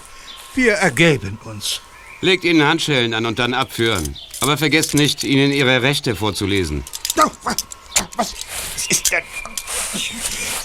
Wir 0.56 0.74
ergeben 0.74 1.38
uns. 1.43 1.82
Legt 2.22 2.43
ihnen 2.43 2.68
Handschellen 2.68 3.14
an 3.14 3.26
und 3.26 3.38
dann 3.38 3.54
abführen. 3.54 4.18
Aber 4.41 4.58
vergesst 4.58 4.95
nicht, 4.95 5.24
ihnen 5.24 5.52
ihre 5.52 5.82
Rechte 5.84 6.16
vorzulesen. 6.16 6.84
Doch, 7.16 7.32
was, 7.43 7.58
was 8.16 8.34
ist 8.89 9.12
denn? 9.12 9.24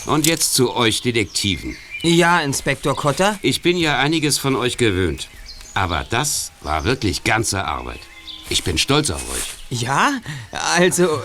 Und 0.07 0.26
jetzt 0.26 0.55
zu 0.55 0.74
euch 0.74 1.03
Detektiven. 1.03 1.76
Ja, 2.03 2.41
Inspektor 2.41 2.97
Kotter? 2.97 3.39
Ich 3.43 3.62
bin 3.62 3.76
ja 3.76 3.99
einiges 3.99 4.39
von 4.39 4.57
euch 4.57 4.76
gewöhnt. 4.76 5.28
Aber 5.74 6.05
das 6.09 6.53
war 6.61 6.85
wirklich 6.85 7.24
ganze 7.24 7.64
Arbeit. 7.64 8.01
Ich 8.49 8.64
bin 8.64 8.76
stolz 8.76 9.11
auf 9.11 9.22
euch. 9.33 9.78
Ja? 9.80 10.20
Also, 10.76 11.22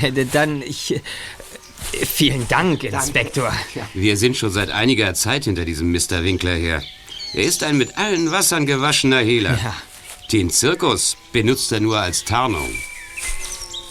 äh, 0.00 0.24
dann 0.32 0.62
ich. 0.62 1.00
Vielen 1.92 2.46
Dank, 2.48 2.84
Inspektor. 2.84 3.52
Wir 3.94 4.16
sind 4.16 4.36
schon 4.36 4.50
seit 4.50 4.70
einiger 4.70 5.14
Zeit 5.14 5.44
hinter 5.44 5.64
diesem 5.64 5.90
Mr. 5.90 6.22
Winkler 6.22 6.54
her. 6.54 6.82
Er 7.34 7.44
ist 7.44 7.62
ein 7.62 7.78
mit 7.78 7.96
allen 7.98 8.30
Wassern 8.30 8.66
gewaschener 8.66 9.20
Hehler. 9.20 9.58
Den 10.32 10.50
Zirkus 10.50 11.16
benutzt 11.32 11.72
er 11.72 11.80
nur 11.80 11.98
als 11.98 12.24
Tarnung. 12.24 12.70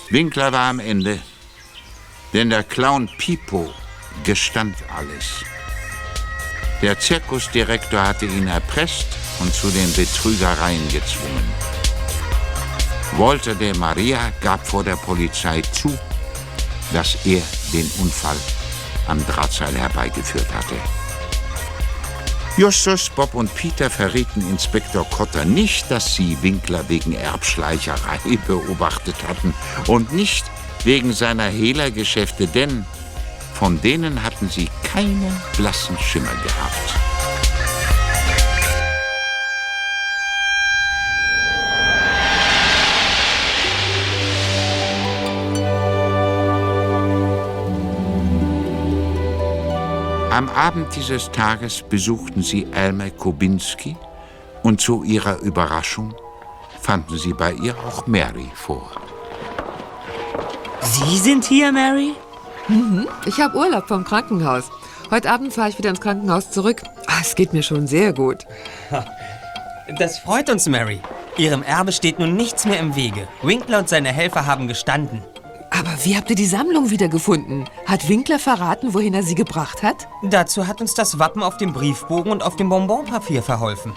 Winkler 0.10 0.52
war 0.52 0.70
am 0.70 0.80
Ende, 0.80 1.20
denn 2.34 2.50
der 2.50 2.64
Clown 2.64 3.10
Pipo 3.18 3.72
gestand 4.24 4.76
alles. 4.96 5.44
Der 6.82 6.98
Zirkusdirektor 7.00 8.02
hatte 8.02 8.26
ihn 8.26 8.48
erpresst 8.48 9.08
und 9.40 9.54
zu 9.54 9.70
den 9.70 9.92
Betrügereien 9.94 10.88
gezwungen. 10.90 11.44
Walter 13.18 13.56
de 13.56 13.76
Maria 13.78 14.32
gab 14.40 14.66
vor 14.66 14.84
der 14.84 14.96
Polizei 14.96 15.62
zu, 15.62 15.98
dass 16.94 17.18
er 17.26 17.42
den 17.74 17.90
Unfall 18.00 18.38
am 19.08 19.26
Drahtseil 19.26 19.76
herbeigeführt 19.76 20.54
hatte. 20.54 20.76
Justus, 22.58 23.10
Bob 23.10 23.36
und 23.36 23.54
Peter 23.56 23.90
verrieten 23.90 24.42
Inspektor 24.50 25.06
Kotter 25.10 25.46
nicht, 25.46 25.90
dass 25.90 26.16
sie 26.16 26.38
Winkler 26.42 26.88
wegen 26.90 27.14
Erbschleicherei 27.14 28.20
beobachtet 28.48 29.16
hatten 29.28 29.54
und 29.88 30.14
nicht 30.14 30.46
wegen 30.84 31.14
seiner 31.14 31.48
Hehlergeschäfte, 31.48 32.48
denn 32.48 32.86
von 33.54 33.80
denen 33.82 34.24
hatten 34.24 34.50
sie 34.50 34.70
keinen 34.84 35.36
blassen 35.58 35.98
Schimmer 36.00 36.34
gehabt. 36.44 37.09
Am 50.40 50.48
Abend 50.52 50.96
dieses 50.96 51.30
Tages 51.32 51.82
besuchten 51.82 52.44
sie 52.44 52.66
Elmer 52.72 53.10
Kubinski 53.10 53.98
und 54.64 54.80
zu 54.80 55.04
ihrer 55.04 55.42
Überraschung 55.42 56.16
fanden 56.80 57.18
sie 57.18 57.34
bei 57.34 57.52
ihr 57.52 57.76
auch 57.80 58.08
Mary 58.08 58.50
vor. 58.56 58.90
Sie 60.80 61.18
sind 61.18 61.44
hier, 61.44 61.74
Mary? 61.74 62.14
Mhm. 62.70 63.10
Ich 63.26 63.42
habe 63.42 63.58
Urlaub 63.58 63.90
vom 63.90 64.06
Krankenhaus. 64.06 64.72
Heute 65.12 65.30
Abend 65.30 65.52
fahre 65.52 65.72
ich 65.72 65.78
wieder 65.78 65.90
ins 65.90 66.00
Krankenhaus 66.00 66.52
zurück. 66.52 66.84
Ah, 67.08 67.20
es 67.20 67.36
geht 67.36 67.52
mir 67.52 67.62
schon 67.62 67.86
sehr 67.86 68.14
gut. 68.14 68.46
Das 69.98 70.20
freut 70.20 70.50
uns, 70.50 70.70
Mary. 70.70 71.02
Ihrem 71.36 71.64
Erbe 71.64 71.92
steht 71.92 72.18
nun 72.18 72.38
nichts 72.38 72.64
mehr 72.66 72.80
im 72.80 72.96
Wege. 72.96 73.28
Winkler 73.42 73.80
und 73.80 73.90
seine 73.90 74.14
Helfer 74.14 74.46
haben 74.46 74.70
gestanden. 74.70 75.22
Aber 75.72 75.90
wie 76.04 76.16
habt 76.18 76.30
ihr 76.30 76.36
die 76.36 76.46
Sammlung 76.46 76.90
wiedergefunden? 76.90 77.66
Hat 77.86 78.10
Winkler 78.10 78.40
verraten, 78.40 78.94
wohin 78.94 79.14
er 79.14 79.24
sie 79.24 79.36
gebracht 79.36 79.84
hat? 79.84 80.08
Dazu 80.24 80.68
hat 80.68 80.82
uns 80.82 80.94
das 80.94 81.20
Wappen 81.20 81.44
auf 81.44 81.58
dem 81.58 81.74
Briefbogen 81.74 82.32
und 82.32 82.44
auf 82.44 82.56
dem 82.56 82.70
Bonbonpapier 82.70 83.44
verholfen. 83.44 83.94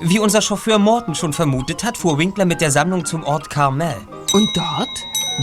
Wie 0.00 0.18
unser 0.18 0.40
Chauffeur 0.40 0.78
Morton 0.78 1.14
schon 1.14 1.32
vermutet 1.32 1.84
hat, 1.84 1.98
fuhr 1.98 2.18
Winkler 2.18 2.44
mit 2.44 2.60
der 2.60 2.70
Sammlung 2.70 3.04
zum 3.04 3.24
Ort 3.24 3.50
Carmel. 3.50 3.96
Und 4.32 4.48
dort? 4.54 4.88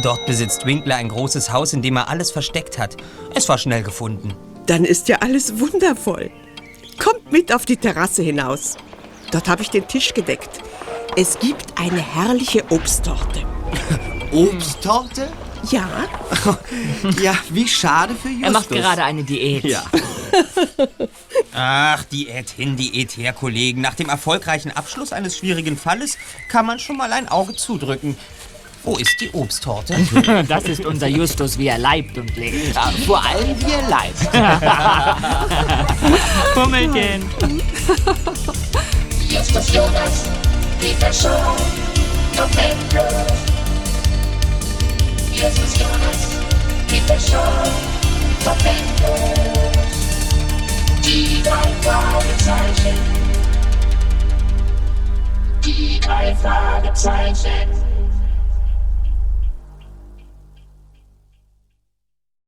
Dort 0.04 0.26
besitzt 0.26 0.66
Winkler 0.66 0.96
ein 0.96 1.10
großes 1.10 1.52
Haus, 1.52 1.74
in 1.74 1.82
dem 1.82 1.98
er 1.98 2.10
alles 2.10 2.32
versteckt 2.32 2.78
hat. 2.78 2.98
Es 3.34 3.48
war 3.48 3.58
schnell 3.58 3.84
gefunden. 3.84 4.34
Dann 4.66 4.86
ist 4.86 5.08
ja 5.08 5.18
alles 5.22 5.60
wundervoll. 5.60 6.30
Kommt 7.00 7.32
mit 7.32 7.54
auf 7.54 7.66
die 7.66 7.78
Terrasse 7.78 8.22
hinaus. 8.22 8.76
Dort 9.32 9.48
habe 9.48 9.62
ich 9.62 9.70
den 9.70 9.88
Tisch 9.88 10.14
gedeckt. 10.14 10.62
Es 11.16 11.40
gibt 11.40 11.80
eine 11.80 12.02
herrliche 12.02 12.64
Obsttorte. 12.70 13.46
Obsttorte? 14.32 15.28
Ja. 15.70 15.88
ja, 17.22 17.36
wie 17.49 17.68
schade 17.68 18.16
für 18.16 18.30
Justus. 18.30 18.45
Er 18.45 18.51
macht 18.51 18.70
gerade 18.70 19.03
eine 19.03 19.24
Diät. 19.24 19.64
Ja. 19.64 19.84
Ach, 21.53 22.03
Diät 22.05 22.49
hin, 22.51 22.76
Diät 22.76 23.18
her, 23.18 23.34
Kollegen. 23.34 23.82
Nach 23.82 23.95
dem 23.95 24.10
erfolgreichen 24.10 24.72
Abschluss 24.72 25.12
eines 25.12 25.38
schwierigen 25.38 25.78
Falles 25.78 26.18
kann 26.47 26.66
man 26.66 26.80
schon 26.80 26.97
mal 26.97 27.12
ein 27.12 27.28
Auge 27.28 27.55
zudrücken. 27.55 28.16
Wo 28.84 28.95
ist 28.95 29.20
die 29.20 29.30
Obsttorte? 29.32 29.95
Das 30.47 30.64
ist 30.64 30.86
unser 30.86 31.07
Justus, 31.07 31.57
wie 31.57 31.68
er 31.68 31.78
leibt 31.78 32.18
und 32.18 32.36
lebt. 32.38 32.76
Ja, 32.76 32.91
vor 33.05 33.24
allem 33.24 33.55
wie 33.60 33.72
er 33.72 33.88
leibt. 33.89 34.32
Pummelchen. 36.53 37.30
Justus 39.30 39.74
Jonas, 39.74 40.30
Peter 40.80 41.12
Shaw, 41.12 41.55
Domingo. 42.36 43.59
Justus 45.40 45.80
Jonas, 45.80 46.38
Peter 46.90 47.18
Shaw, 47.18 47.64
Domingo. 48.44 49.16
Die 51.02 51.42
drei 51.42 51.72
Fragezeichen. 51.82 53.00
Die 55.64 55.98
drei 56.02 56.36
Fragezeichen. 56.36 57.89